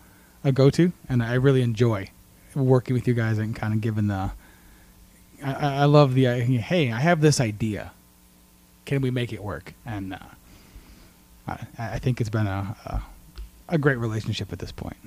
a 0.43 0.51
go 0.51 0.69
to, 0.69 0.91
and 1.09 1.23
I 1.23 1.33
really 1.35 1.61
enjoy 1.61 2.09
working 2.55 2.93
with 2.93 3.07
you 3.07 3.13
guys 3.13 3.37
and 3.37 3.55
kind 3.55 3.73
of 3.73 3.81
giving 3.81 4.07
the. 4.07 4.31
I, 5.43 5.53
I 5.53 5.75
I 5.81 5.85
love 5.85 6.13
the 6.13 6.25
hey, 6.25 6.91
I 6.91 6.99
have 6.99 7.21
this 7.21 7.39
idea. 7.39 7.91
Can 8.85 9.01
we 9.01 9.11
make 9.11 9.33
it 9.33 9.43
work? 9.43 9.73
And 9.85 10.13
uh, 10.13 10.19
I, 11.47 11.57
I 11.77 11.99
think 11.99 12.21
it's 12.21 12.29
been 12.29 12.47
a, 12.47 12.75
a 12.85 13.01
a 13.69 13.77
great 13.77 13.97
relationship 13.97 14.53
at 14.53 14.59
this 14.59 14.71
point. 14.71 14.97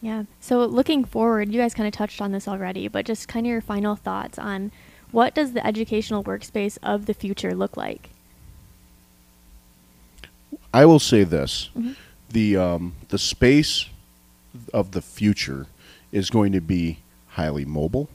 Yeah. 0.00 0.24
So 0.40 0.64
looking 0.64 1.04
forward, 1.04 1.52
you 1.52 1.60
guys 1.60 1.74
kind 1.74 1.86
of 1.86 1.94
touched 1.94 2.20
on 2.20 2.32
this 2.32 2.48
already, 2.48 2.88
but 2.88 3.06
just 3.06 3.28
kind 3.28 3.46
of 3.46 3.50
your 3.50 3.60
final 3.60 3.94
thoughts 3.94 4.38
on 4.38 4.72
what 5.12 5.34
does 5.34 5.52
the 5.52 5.64
educational 5.64 6.24
workspace 6.24 6.76
of 6.82 7.06
the 7.06 7.14
future 7.14 7.54
look 7.54 7.76
like? 7.76 8.10
I 10.74 10.84
will 10.86 10.98
say 10.98 11.22
this: 11.24 11.70
Mhm. 11.76 11.96
The 12.32 12.56
um, 12.56 12.94
the 13.08 13.18
space 13.18 13.86
of 14.72 14.92
the 14.92 15.02
future 15.02 15.66
is 16.10 16.30
going 16.30 16.52
to 16.52 16.60
be 16.60 16.98
highly 17.30 17.64
mobile, 17.64 18.08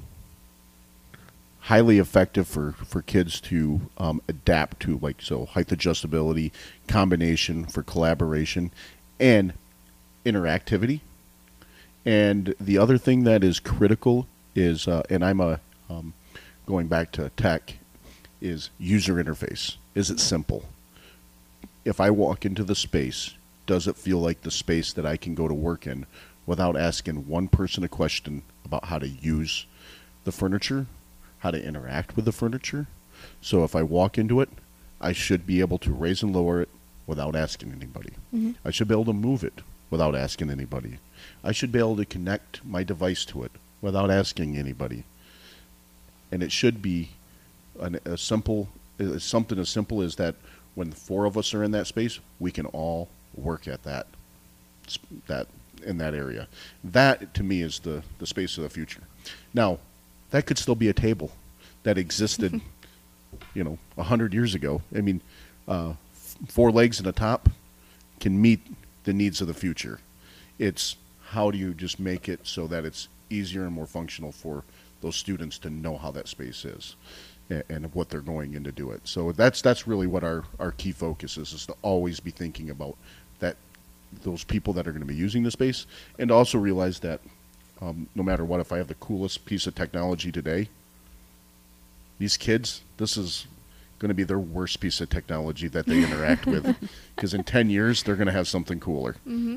highly 1.62 2.00
effective 2.00 2.48
for 2.48 2.74
for 2.74 3.02
kids 3.02 3.40
to 3.42 3.82
um, 3.98 4.22
adapt 4.28 4.80
to, 4.82 5.00
like 5.02 5.22
so 5.22 5.46
height 5.46 5.68
adjustability, 5.68 6.52
combination 6.88 7.66
for 7.66 7.84
collaboration, 7.84 8.72
and 9.20 9.54
interactivity. 10.26 11.02
And 12.06 12.56
the 12.60 12.78
other 12.78 12.98
thing 12.98 13.24
that 13.26 13.44
is 13.44 13.60
critical 13.60 14.28
is, 14.56 14.88
uh, 14.88 15.04
and 15.10 15.26
I'm 15.26 15.42
a 15.42 15.60
um, 15.90 16.14
going 16.66 16.88
back 16.88 17.12
to 17.14 17.30
tech, 17.32 17.78
is 18.42 18.70
user 18.80 19.16
interface. 19.16 19.76
Is 19.94 20.10
it 20.10 20.20
simple? 20.20 20.64
if 21.88 22.02
I 22.02 22.10
walk 22.10 22.46
into 22.46 22.66
the 22.66 22.76
space, 22.76 23.34
does 23.68 23.88
it 23.88 23.96
feel 23.98 24.20
like 24.20 24.42
the 24.42 24.50
space 24.52 24.92
that 24.94 25.06
I 25.06 25.18
can 25.18 25.36
go 25.36 25.48
to 25.48 25.54
work 25.54 25.86
in 25.86 26.08
without 26.48 26.76
asking 26.76 27.28
one 27.28 27.48
person 27.50 27.84
a 27.84 27.90
question 27.90 28.42
about 28.66 28.86
how 28.86 28.98
to 28.98 29.08
use 29.08 29.68
the 30.24 30.32
furniture, 30.32 30.88
how 31.40 31.52
to 31.52 31.64
interact 31.64 32.16
with 32.16 32.26
the 32.26 32.32
furniture? 32.32 32.88
So 33.42 33.64
if 33.64 33.76
I 33.76 33.84
walk 33.84 34.18
into 34.18 34.42
it, 34.42 34.50
I 35.00 35.12
should 35.12 35.46
be 35.46 35.60
able 35.60 35.78
to 35.80 35.92
raise 35.92 36.24
and 36.24 36.34
lower 36.36 36.62
it 36.62 36.70
without 37.06 37.36
asking 37.36 37.72
anybody. 37.72 38.14
Mhm. 38.34 38.56
I 38.66 38.72
should 38.72 38.88
be 38.88 38.96
able 38.96 39.06
to 39.06 39.14
move 39.14 39.44
it 39.44 39.62
without 39.90 40.16
asking 40.16 40.50
anybody. 40.50 40.98
I 41.44 41.52
should 41.52 41.72
be 41.72 41.80
able 41.80 41.98
to 41.98 42.06
connect 42.06 42.66
my 42.66 42.84
device 42.84 43.26
to 43.26 43.44
it 43.44 43.52
without 43.82 44.10
asking 44.10 44.58
anybody. 44.58 45.04
And 46.32 46.42
it 46.42 46.52
should 46.52 46.82
be 46.82 47.10
an, 47.80 48.00
a 48.06 48.18
simple, 48.18 48.70
uh, 49.00 49.20
something 49.20 49.60
as 49.60 49.70
simple 49.70 50.02
as 50.02 50.16
that. 50.16 50.36
When 50.76 50.92
the 50.92 50.96
four 50.96 51.26
of 51.26 51.38
us 51.38 51.54
are 51.54 51.64
in 51.64 51.72
that 51.72 51.88
space, 51.88 52.20
we 52.40 52.52
can 52.52 52.66
all 52.68 53.10
work 53.38 53.68
at 53.68 53.84
that, 53.84 54.08
that 55.28 55.48
in 55.84 55.98
that 55.98 56.14
area. 56.14 56.48
That 56.84 57.34
to 57.36 57.44
me 57.44 57.62
is 57.62 57.80
the 57.80 58.04
the 58.20 58.28
space 58.28 58.58
of 58.58 58.64
the 58.64 58.70
future. 58.70 59.04
Now, 59.54 59.80
that 60.32 60.46
could 60.46 60.58
still 60.58 60.76
be 60.76 60.90
a 60.90 60.94
table 60.94 61.32
that 61.84 61.98
existed, 61.98 62.60
you 63.54 63.64
know, 63.64 63.78
a 63.98 64.04
hundred 64.04 64.34
years 64.34 64.56
ago. 64.56 64.82
I 64.96 65.02
mean, 65.02 65.22
uh, 65.68 65.94
f- 66.14 66.38
four 66.48 66.72
legs 66.72 67.00
and 67.00 67.08
a 67.08 67.12
top 67.12 67.50
can 68.20 68.42
meet 68.42 68.60
the 69.04 69.14
needs 69.14 69.42
of 69.42 69.48
the 69.48 69.54
future. 69.54 70.00
It's 70.60 70.98
how 71.30 71.52
do 71.52 71.58
you 71.58 71.74
just 71.74 72.00
make 72.00 72.28
it 72.28 72.42
so 72.44 72.68
that 72.68 72.86
it's 72.86 73.08
easier 73.30 73.66
and 73.66 73.74
more 73.74 73.86
functional 73.86 74.32
for 74.32 74.64
those 75.02 75.16
students 75.16 75.58
to 75.60 75.70
know 75.70 75.98
how 75.98 76.12
that 76.12 76.28
space 76.28 76.66
is 76.66 76.96
and, 77.50 77.64
and 77.70 77.94
what 77.94 78.10
they're 78.10 78.22
going 78.22 78.54
in 78.54 78.64
to 78.64 78.72
do 78.72 78.92
it. 78.92 79.02
So 79.04 79.32
that's 79.32 79.62
that's 79.62 79.88
really 79.88 80.08
what 80.08 80.24
our, 80.24 80.44
our 80.60 80.72
key 80.72 80.92
focus 80.92 81.38
is 81.38 81.54
is 81.54 81.66
to 81.68 81.76
always 81.82 82.20
be 82.20 82.32
thinking 82.32 82.70
about 82.70 82.98
that 83.40 83.56
those 84.24 84.44
people 84.44 84.74
that 84.74 84.88
are 84.88 84.92
going 84.92 85.02
to 85.02 85.08
be 85.08 85.16
using 85.16 85.44
the 85.44 85.52
space 85.52 85.86
and 86.18 86.32
also 86.32 86.58
realize 86.58 87.00
that 87.00 87.20
um, 87.82 88.08
no 88.16 88.24
matter 88.24 88.44
what 88.44 88.60
if 88.60 88.72
I 88.72 88.78
have 88.78 88.88
the 88.88 88.96
coolest 88.96 89.46
piece 89.46 89.68
of 89.68 89.76
technology 89.76 90.32
today 90.32 90.70
these 92.20 92.38
kids 92.38 92.82
this 92.98 93.18
is 93.18 93.46
going 94.00 94.10
to 94.10 94.16
be 94.16 94.24
their 94.24 94.40
worst 94.40 94.80
piece 94.80 95.02
of 95.02 95.10
technology 95.10 95.68
that 95.68 95.88
they 95.88 96.04
interact 96.04 96.46
with. 96.46 96.76
Because 97.16 97.34
in 97.34 97.44
10 97.44 97.72
years 97.72 98.04
they're 98.04 98.16
going 98.16 98.28
to 98.28 98.34
have 98.34 98.48
something 98.48 98.80
cooler 98.80 99.16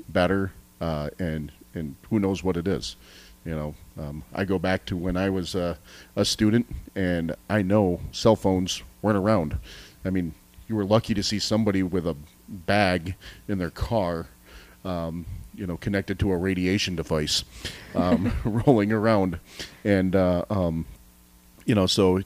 better 0.08 0.52
uh, 0.80 1.10
and 1.18 1.52
and 1.74 1.94
who 2.08 2.18
knows 2.18 2.42
what 2.42 2.56
it 2.56 2.66
is. 2.66 2.96
You 3.44 3.54
know 3.54 3.74
um, 3.98 4.22
i 4.34 4.44
go 4.44 4.58
back 4.58 4.84
to 4.86 4.96
when 4.96 5.16
i 5.16 5.30
was 5.30 5.54
uh, 5.54 5.76
a 6.16 6.24
student 6.24 6.66
and 6.94 7.34
i 7.48 7.62
know 7.62 8.00
cell 8.12 8.36
phones 8.36 8.82
weren't 9.02 9.18
around. 9.18 9.58
I 10.04 10.10
mean 10.10 10.34
you 10.70 10.76
were 10.76 10.85
lucky 10.85 11.14
to 11.14 11.22
see 11.22 11.40
somebody 11.40 11.83
with 11.83 12.06
a 12.06 12.16
bag 12.48 13.16
in 13.48 13.59
their 13.59 13.70
car 13.70 14.26
um, 14.85 15.26
you 15.54 15.66
know 15.66 15.76
connected 15.76 16.18
to 16.20 16.30
a 16.30 16.37
radiation 16.37 16.94
device 16.94 17.42
um, 17.96 18.33
rolling 18.44 18.92
around 18.92 19.38
and 19.85 20.14
uh, 20.14 20.44
um, 20.48 20.87
you 21.66 21.74
know 21.74 21.87
so 21.87 22.20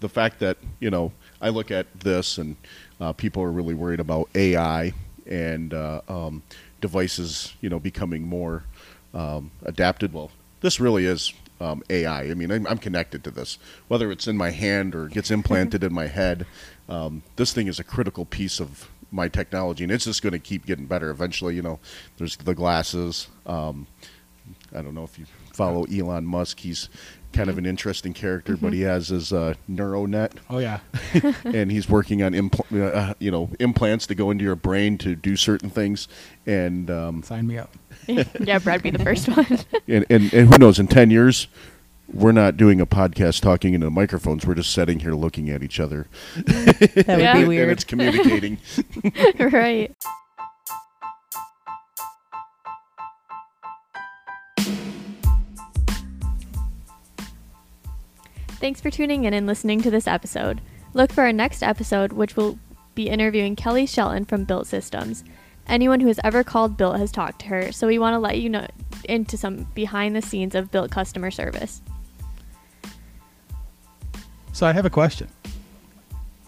the 0.00 0.08
fact 0.08 0.38
that 0.38 0.56
you 0.78 0.90
know 0.90 1.12
I 1.40 1.48
look 1.48 1.70
at 1.70 1.86
this 2.00 2.38
and 2.38 2.56
uh, 3.00 3.12
people 3.12 3.42
are 3.42 3.50
really 3.50 3.74
worried 3.74 4.00
about 4.00 4.28
AI 4.34 4.92
and 5.26 5.74
uh, 5.74 6.00
um, 6.08 6.42
devices, 6.80 7.54
you 7.60 7.68
know, 7.68 7.78
becoming 7.78 8.22
more 8.22 8.64
um, 9.12 9.50
adapted. 9.64 10.12
Well, 10.12 10.30
this 10.60 10.80
really 10.80 11.04
is 11.04 11.32
um, 11.60 11.82
AI. 11.90 12.22
I 12.22 12.34
mean, 12.34 12.50
I'm, 12.50 12.66
I'm 12.66 12.78
connected 12.78 13.24
to 13.24 13.30
this, 13.30 13.58
whether 13.88 14.10
it's 14.10 14.26
in 14.26 14.36
my 14.36 14.50
hand 14.50 14.94
or 14.94 15.08
gets 15.08 15.30
implanted 15.30 15.82
in 15.82 15.92
my 15.92 16.06
head. 16.06 16.46
Um, 16.88 17.22
this 17.36 17.52
thing 17.52 17.66
is 17.66 17.78
a 17.78 17.84
critical 17.84 18.24
piece 18.24 18.60
of 18.60 18.88
my 19.10 19.28
technology, 19.28 19.84
and 19.84 19.92
it's 19.92 20.04
just 20.04 20.22
going 20.22 20.32
to 20.32 20.38
keep 20.38 20.66
getting 20.66 20.86
better. 20.86 21.10
Eventually, 21.10 21.54
you 21.54 21.62
know, 21.62 21.78
there's 22.18 22.36
the 22.36 22.54
glasses. 22.54 23.28
Um, 23.46 23.86
I 24.74 24.82
don't 24.82 24.94
know 24.94 25.04
if 25.04 25.18
you 25.18 25.26
follow 25.52 25.84
Elon 25.84 26.24
Musk. 26.24 26.60
He's 26.60 26.88
kind 27.32 27.50
of 27.50 27.58
an 27.58 27.66
interesting 27.66 28.14
character, 28.14 28.56
but 28.56 28.72
he 28.72 28.80
has 28.82 29.08
his 29.08 29.32
uh, 29.32 29.54
NeuroNet, 29.70 30.32
Oh 30.48 30.58
yeah, 30.58 30.80
and 31.44 31.70
he's 31.70 31.88
working 31.88 32.22
on 32.22 32.32
impl- 32.32 32.94
uh, 32.94 33.14
you 33.18 33.30
know 33.30 33.50
implants 33.60 34.06
to 34.08 34.14
go 34.14 34.30
into 34.30 34.44
your 34.44 34.56
brain 34.56 34.98
to 34.98 35.14
do 35.14 35.36
certain 35.36 35.70
things, 35.70 36.08
and 36.46 36.90
um, 36.90 37.22
sign 37.22 37.46
me 37.46 37.58
up. 37.58 37.74
yeah, 38.06 38.58
Brad 38.58 38.82
be 38.82 38.90
the 38.90 39.02
first 39.02 39.28
one. 39.28 39.46
and, 39.88 40.06
and 40.08 40.32
and 40.32 40.52
who 40.52 40.58
knows? 40.58 40.78
In 40.78 40.86
ten 40.86 41.10
years, 41.10 41.48
we're 42.12 42.32
not 42.32 42.56
doing 42.56 42.80
a 42.80 42.86
podcast 42.86 43.40
talking 43.40 43.74
into 43.74 43.90
microphones. 43.90 44.46
We're 44.46 44.54
just 44.54 44.72
sitting 44.72 45.00
here 45.00 45.12
looking 45.14 45.50
at 45.50 45.62
each 45.62 45.80
other, 45.80 46.06
That 46.36 47.04
would 47.06 47.18
Yeah. 47.20 47.32
be 47.34 47.38
and 47.40 47.48
weird. 47.48 47.68
it's 47.70 47.84
communicating. 47.84 48.58
right. 49.38 49.92
Thanks 58.58 58.80
for 58.80 58.90
tuning 58.90 59.24
in 59.24 59.34
and 59.34 59.46
listening 59.46 59.82
to 59.82 59.90
this 59.90 60.06
episode. 60.06 60.60
Look 60.94 61.12
for 61.12 61.22
our 61.24 61.32
next 61.32 61.62
episode, 61.62 62.12
which 62.12 62.36
will 62.36 62.58
be 62.94 63.08
interviewing 63.08 63.54
Kelly 63.56 63.86
Shelton 63.86 64.24
from 64.24 64.44
Built 64.44 64.66
Systems. 64.66 65.24
Anyone 65.66 66.00
who 66.00 66.06
has 66.06 66.20
ever 66.24 66.42
called 66.42 66.76
Built 66.76 66.96
has 66.98 67.12
talked 67.12 67.40
to 67.40 67.46
her, 67.48 67.72
so 67.72 67.86
we 67.86 67.98
want 67.98 68.14
to 68.14 68.18
let 68.18 68.38
you 68.40 68.48
know 68.48 68.66
into 69.08 69.36
some 69.36 69.64
behind 69.74 70.16
the 70.16 70.22
scenes 70.22 70.54
of 70.54 70.70
Built 70.70 70.90
customer 70.90 71.30
service. 71.30 71.82
So 74.56 74.66
I 74.66 74.72
have 74.72 74.86
a 74.86 74.90
question. 74.90 75.28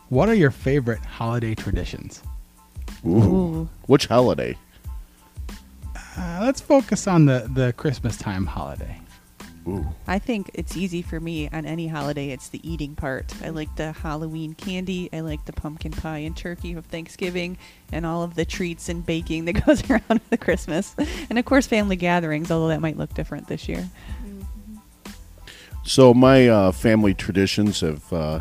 What 0.08 0.30
are 0.30 0.34
your 0.34 0.50
favorite 0.50 1.04
holiday 1.04 1.54
traditions? 1.54 2.22
Ooh. 3.04 3.10
Ooh. 3.10 3.68
Which 3.84 4.06
holiday? 4.06 4.56
Uh, 5.94 6.38
let's 6.40 6.58
focus 6.58 7.06
on 7.06 7.26
the, 7.26 7.50
the 7.52 7.74
Christmas 7.74 8.16
time 8.16 8.46
holiday. 8.46 8.98
Ooh. 9.66 9.86
I 10.06 10.18
think 10.18 10.50
it's 10.54 10.74
easy 10.74 11.02
for 11.02 11.20
me 11.20 11.50
on 11.50 11.66
any 11.66 11.86
holiday. 11.86 12.30
It's 12.30 12.48
the 12.48 12.66
eating 12.66 12.94
part. 12.94 13.34
I 13.44 13.50
like 13.50 13.76
the 13.76 13.92
Halloween 13.92 14.54
candy. 14.54 15.10
I 15.12 15.20
like 15.20 15.44
the 15.44 15.52
pumpkin 15.52 15.92
pie 15.92 16.20
and 16.20 16.34
turkey 16.34 16.72
of 16.72 16.86
Thanksgiving, 16.86 17.58
and 17.92 18.06
all 18.06 18.22
of 18.22 18.36
the 18.36 18.46
treats 18.46 18.88
and 18.88 19.04
baking 19.04 19.44
that 19.44 19.52
goes 19.66 19.82
around 19.90 20.02
with 20.08 20.30
the 20.30 20.38
Christmas, 20.38 20.96
and 21.28 21.38
of 21.38 21.44
course 21.44 21.66
family 21.66 21.96
gatherings. 21.96 22.50
Although 22.50 22.68
that 22.68 22.80
might 22.80 22.96
look 22.96 23.12
different 23.12 23.48
this 23.48 23.68
year. 23.68 23.86
So 25.88 26.12
my 26.12 26.48
uh, 26.48 26.72
family 26.72 27.14
traditions 27.14 27.80
have 27.80 28.12
uh, 28.12 28.40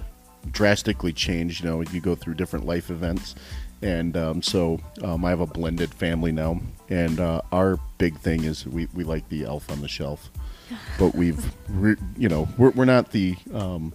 drastically 0.51 1.13
changed. 1.13 1.63
You 1.63 1.69
know, 1.69 1.81
you 1.81 2.01
go 2.01 2.13
through 2.13 2.33
different 2.33 2.65
life 2.65 2.89
events, 2.89 3.35
and 3.81 4.17
um, 4.17 4.41
so 4.41 4.81
um, 5.01 5.23
I 5.23 5.29
have 5.29 5.39
a 5.39 5.45
blended 5.45 5.93
family 5.93 6.33
now. 6.33 6.59
And 6.89 7.21
uh, 7.21 7.41
our 7.53 7.79
big 7.99 8.19
thing 8.19 8.43
is 8.43 8.65
we, 8.65 8.87
we 8.93 9.05
like 9.05 9.29
the 9.29 9.45
Elf 9.45 9.71
on 9.71 9.79
the 9.79 9.87
Shelf, 9.87 10.29
but 10.99 11.15
we've 11.15 11.41
re- 11.69 11.95
you 12.17 12.27
know 12.27 12.49
we're 12.57 12.71
we're 12.71 12.83
not 12.83 13.11
the 13.11 13.37
um, 13.53 13.93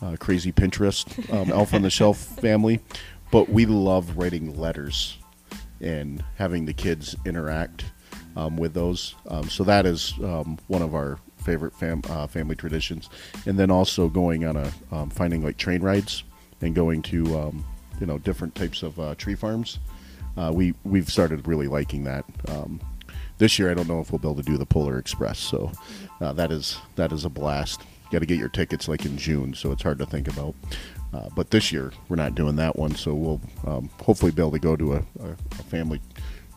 uh, 0.00 0.14
crazy 0.20 0.52
Pinterest 0.52 1.34
um, 1.34 1.50
Elf 1.50 1.74
on 1.74 1.82
the 1.82 1.90
Shelf 1.90 2.18
family, 2.40 2.78
but 3.32 3.48
we 3.48 3.66
love 3.66 4.16
writing 4.16 4.56
letters 4.56 5.18
and 5.80 6.22
having 6.36 6.66
the 6.66 6.72
kids 6.72 7.16
interact 7.24 7.84
um, 8.36 8.56
with 8.56 8.74
those. 8.74 9.16
Um, 9.26 9.50
so 9.50 9.64
that 9.64 9.86
is 9.86 10.14
um, 10.22 10.56
one 10.68 10.82
of 10.82 10.94
our 10.94 11.18
favorite 11.46 11.72
fam- 11.74 12.02
uh, 12.10 12.26
family 12.26 12.56
traditions. 12.56 13.08
And 13.46 13.58
then 13.58 13.70
also 13.70 14.08
going 14.08 14.44
on 14.44 14.56
a 14.56 14.72
um, 14.90 15.08
finding 15.10 15.42
like 15.42 15.56
train 15.56 15.80
rides 15.80 16.24
and 16.60 16.74
going 16.74 17.02
to 17.02 17.38
um, 17.38 17.64
you 18.00 18.06
know 18.06 18.18
different 18.18 18.54
types 18.54 18.82
of 18.82 18.98
uh, 18.98 19.14
tree 19.14 19.36
farms. 19.36 19.78
Uh, 20.36 20.52
we 20.54 20.74
we've 20.84 21.08
started 21.08 21.46
really 21.46 21.68
liking 21.68 22.04
that. 22.04 22.24
Um, 22.48 22.80
this 23.38 23.58
year, 23.58 23.70
I 23.70 23.74
don't 23.74 23.88
know 23.88 24.00
if 24.00 24.10
we'll 24.10 24.18
be 24.18 24.28
able 24.28 24.42
to 24.42 24.50
do 24.50 24.58
the 24.58 24.66
Polar 24.66 24.98
Express, 24.98 25.38
so 25.38 25.70
uh, 26.20 26.32
that 26.32 26.50
is 26.50 26.78
that 26.96 27.12
is 27.12 27.24
a 27.24 27.30
blast. 27.30 27.80
You 27.80 28.12
got 28.12 28.18
to 28.20 28.26
get 28.26 28.38
your 28.38 28.48
tickets 28.48 28.88
like 28.88 29.04
in 29.04 29.16
June, 29.16 29.54
so 29.54 29.72
it's 29.72 29.82
hard 29.82 29.98
to 29.98 30.06
think 30.06 30.28
about. 30.28 30.54
Uh, 31.14 31.28
but 31.34 31.50
this 31.50 31.72
year, 31.72 31.92
we're 32.08 32.16
not 32.16 32.34
doing 32.34 32.56
that 32.56 32.76
one, 32.76 32.94
so 32.94 33.14
we'll 33.14 33.40
um, 33.66 33.88
hopefully 34.02 34.32
be 34.32 34.42
able 34.42 34.52
to 34.52 34.58
go 34.58 34.76
to 34.76 34.94
a, 34.94 34.96
a, 35.20 35.30
a 35.52 35.62
family, 35.64 36.00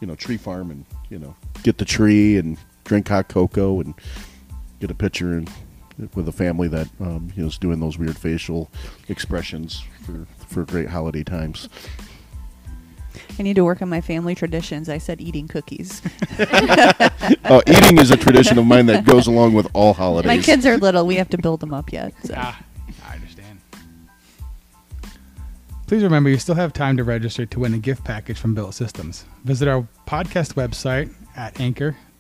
you 0.02 0.08
know, 0.08 0.16
tree 0.16 0.38
farm 0.38 0.72
and 0.72 0.86
you 1.10 1.20
know 1.20 1.36
get 1.64 1.78
the 1.78 1.86
tree 1.86 2.38
and 2.38 2.58
drink 2.86 3.08
hot 3.08 3.28
cocoa 3.28 3.82
and 3.82 3.94
get 4.80 4.92
a 4.92 4.96
picture 4.96 5.34
and 5.34 5.50
with 6.16 6.28
a 6.28 6.32
family 6.32 6.68
that 6.70 6.88
um, 7.00 7.32
you 7.36 7.44
know 7.44 7.48
is 7.48 7.58
doing 7.58 7.80
those 7.80 7.98
weird 7.98 8.18
facial 8.18 8.70
expressions 9.10 9.84
for 10.06 10.26
for 10.48 10.64
great 10.66 10.90
holiday 10.90 11.24
times. 11.24 11.70
I 13.38 13.44
need 13.44 13.56
to 13.56 13.64
work 13.64 13.82
on 13.82 13.90
my 13.90 14.02
family 14.02 14.36
traditions. 14.36 14.90
I 14.90 14.98
said 14.98 15.22
eating 15.22 15.48
cookies. 15.48 16.02
Oh, 17.46 17.62
eating 17.66 17.98
is 17.98 18.12
a 18.12 18.18
tradition 18.18 18.58
of 18.60 18.66
mine 18.66 18.86
that 18.88 19.06
goes 19.06 19.26
along 19.28 19.54
with 19.54 19.68
all 19.74 19.94
holidays. 19.94 20.28
my 20.28 20.38
kids 20.38 20.66
are 20.66 20.78
little. 20.78 21.06
We 21.06 21.16
have 21.16 21.30
to 21.30 21.38
build 21.38 21.60
them 21.60 21.74
up 21.74 21.92
yet. 21.92 22.14
So. 22.24 22.34
Ah, 22.38 22.60
I 23.08 23.16
understand. 23.16 23.60
Please 25.88 26.04
remember 26.04 26.30
you 26.30 26.38
still 26.38 26.56
have 26.56 26.74
time 26.74 26.98
to 26.98 27.04
register 27.04 27.46
to 27.48 27.60
win 27.60 27.74
a 27.74 27.80
gift 27.80 28.04
package 28.04 28.38
from 28.38 28.54
Built 28.54 28.76
Systems. 28.76 29.26
Visit 29.46 29.68
our 29.68 29.88
podcast 30.08 30.54
website 30.54 31.12
at 31.36 31.60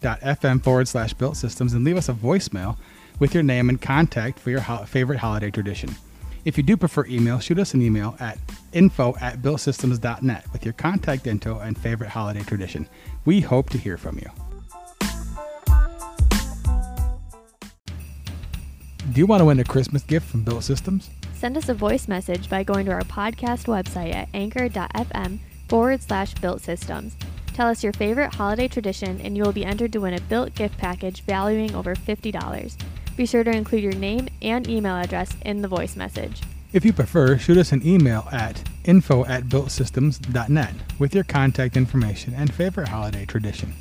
anchor.fm 0.03 0.63
forward 0.63 0.87
slash 0.87 1.13
built 1.13 1.37
systems 1.37 1.73
and 1.73 1.83
leave 1.83 1.97
us 1.97 2.09
a 2.09 2.13
voicemail 2.13 2.77
with 3.19 3.33
your 3.33 3.43
name 3.43 3.69
and 3.69 3.81
contact 3.81 4.39
for 4.39 4.49
your 4.49 4.61
ho- 4.61 4.85
favorite 4.85 5.19
holiday 5.19 5.51
tradition. 5.51 5.95
If 6.45 6.57
you 6.57 6.63
do 6.63 6.77
prefer 6.77 7.05
email, 7.05 7.39
shoot 7.39 7.59
us 7.59 7.73
an 7.73 7.81
email 7.81 8.15
at 8.19 8.37
info 8.71 9.15
at 9.19 9.41
builtsystems.net 9.41 10.45
with 10.53 10.63
your 10.63 10.73
contact 10.73 11.27
info 11.27 11.59
and 11.59 11.77
favorite 11.77 12.09
holiday 12.09 12.41
tradition. 12.41 12.87
We 13.25 13.41
hope 13.41 13.69
to 13.71 13.77
hear 13.77 13.97
from 13.97 14.19
you. 14.19 14.29
Do 19.11 19.19
you 19.19 19.25
want 19.25 19.41
to 19.41 19.45
win 19.45 19.59
a 19.59 19.63
Christmas 19.63 20.03
gift 20.03 20.27
from 20.29 20.43
Built 20.43 20.63
Systems? 20.63 21.09
Send 21.33 21.57
us 21.57 21.67
a 21.67 21.73
voice 21.73 22.07
message 22.07 22.49
by 22.49 22.63
going 22.63 22.85
to 22.85 22.91
our 22.91 23.01
podcast 23.01 23.65
website 23.65 24.13
at 24.13 24.29
anchor.fm 24.33 25.39
forward 25.67 26.01
slash 26.01 26.35
built 26.35 26.61
systems. 26.61 27.15
Tell 27.59 27.67
us 27.67 27.83
your 27.83 27.91
favorite 27.91 28.35
holiday 28.35 28.69
tradition 28.69 29.19
and 29.19 29.35
you 29.35 29.43
will 29.43 29.51
be 29.51 29.65
entered 29.65 29.91
to 29.91 29.99
win 29.99 30.13
a 30.13 30.21
built 30.21 30.55
gift 30.55 30.77
package 30.77 31.23
valuing 31.23 31.75
over 31.75 31.93
$50. 31.93 32.77
Be 33.17 33.25
sure 33.25 33.43
to 33.43 33.51
include 33.51 33.83
your 33.83 33.95
name 33.95 34.29
and 34.41 34.65
email 34.69 34.95
address 34.95 35.35
in 35.41 35.61
the 35.61 35.67
voice 35.67 35.97
message. 35.97 36.41
If 36.71 36.85
you 36.85 36.93
prefer, 36.93 37.37
shoot 37.37 37.57
us 37.57 37.73
an 37.73 37.85
email 37.85 38.29
at 38.31 38.63
info 38.85 39.25
at 39.25 39.43
builtsystems.net 39.43 40.73
with 40.99 41.13
your 41.13 41.25
contact 41.25 41.75
information 41.75 42.33
and 42.33 42.53
favorite 42.53 42.87
holiday 42.87 43.25
tradition. 43.25 43.73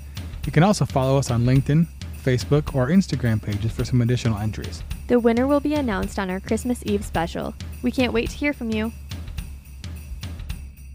You 0.45 0.51
can 0.51 0.65
also 0.65 0.85
follow 0.85 1.17
us 1.17 1.31
on 1.31 1.45
LinkedIn, 1.45 1.87
Facebook, 2.21 2.75
or 2.75 2.89
Instagram 2.89 3.41
pages 3.41 3.71
for 3.71 3.85
some 3.85 4.03
additional 4.03 4.39
entries. 4.39 4.83
The 5.07 5.21
winner 5.21 5.47
will 5.47 5.61
be 5.61 5.75
announced 5.75 6.19
on 6.19 6.31
our 6.31 6.41
Christmas 6.41 6.83
Eve 6.85 7.05
special. 7.05 7.55
We 7.83 7.93
can't 7.93 8.13
wait 8.13 8.31
to 8.31 8.37
hear 8.37 8.53
from 8.53 8.73
you. 8.73 8.91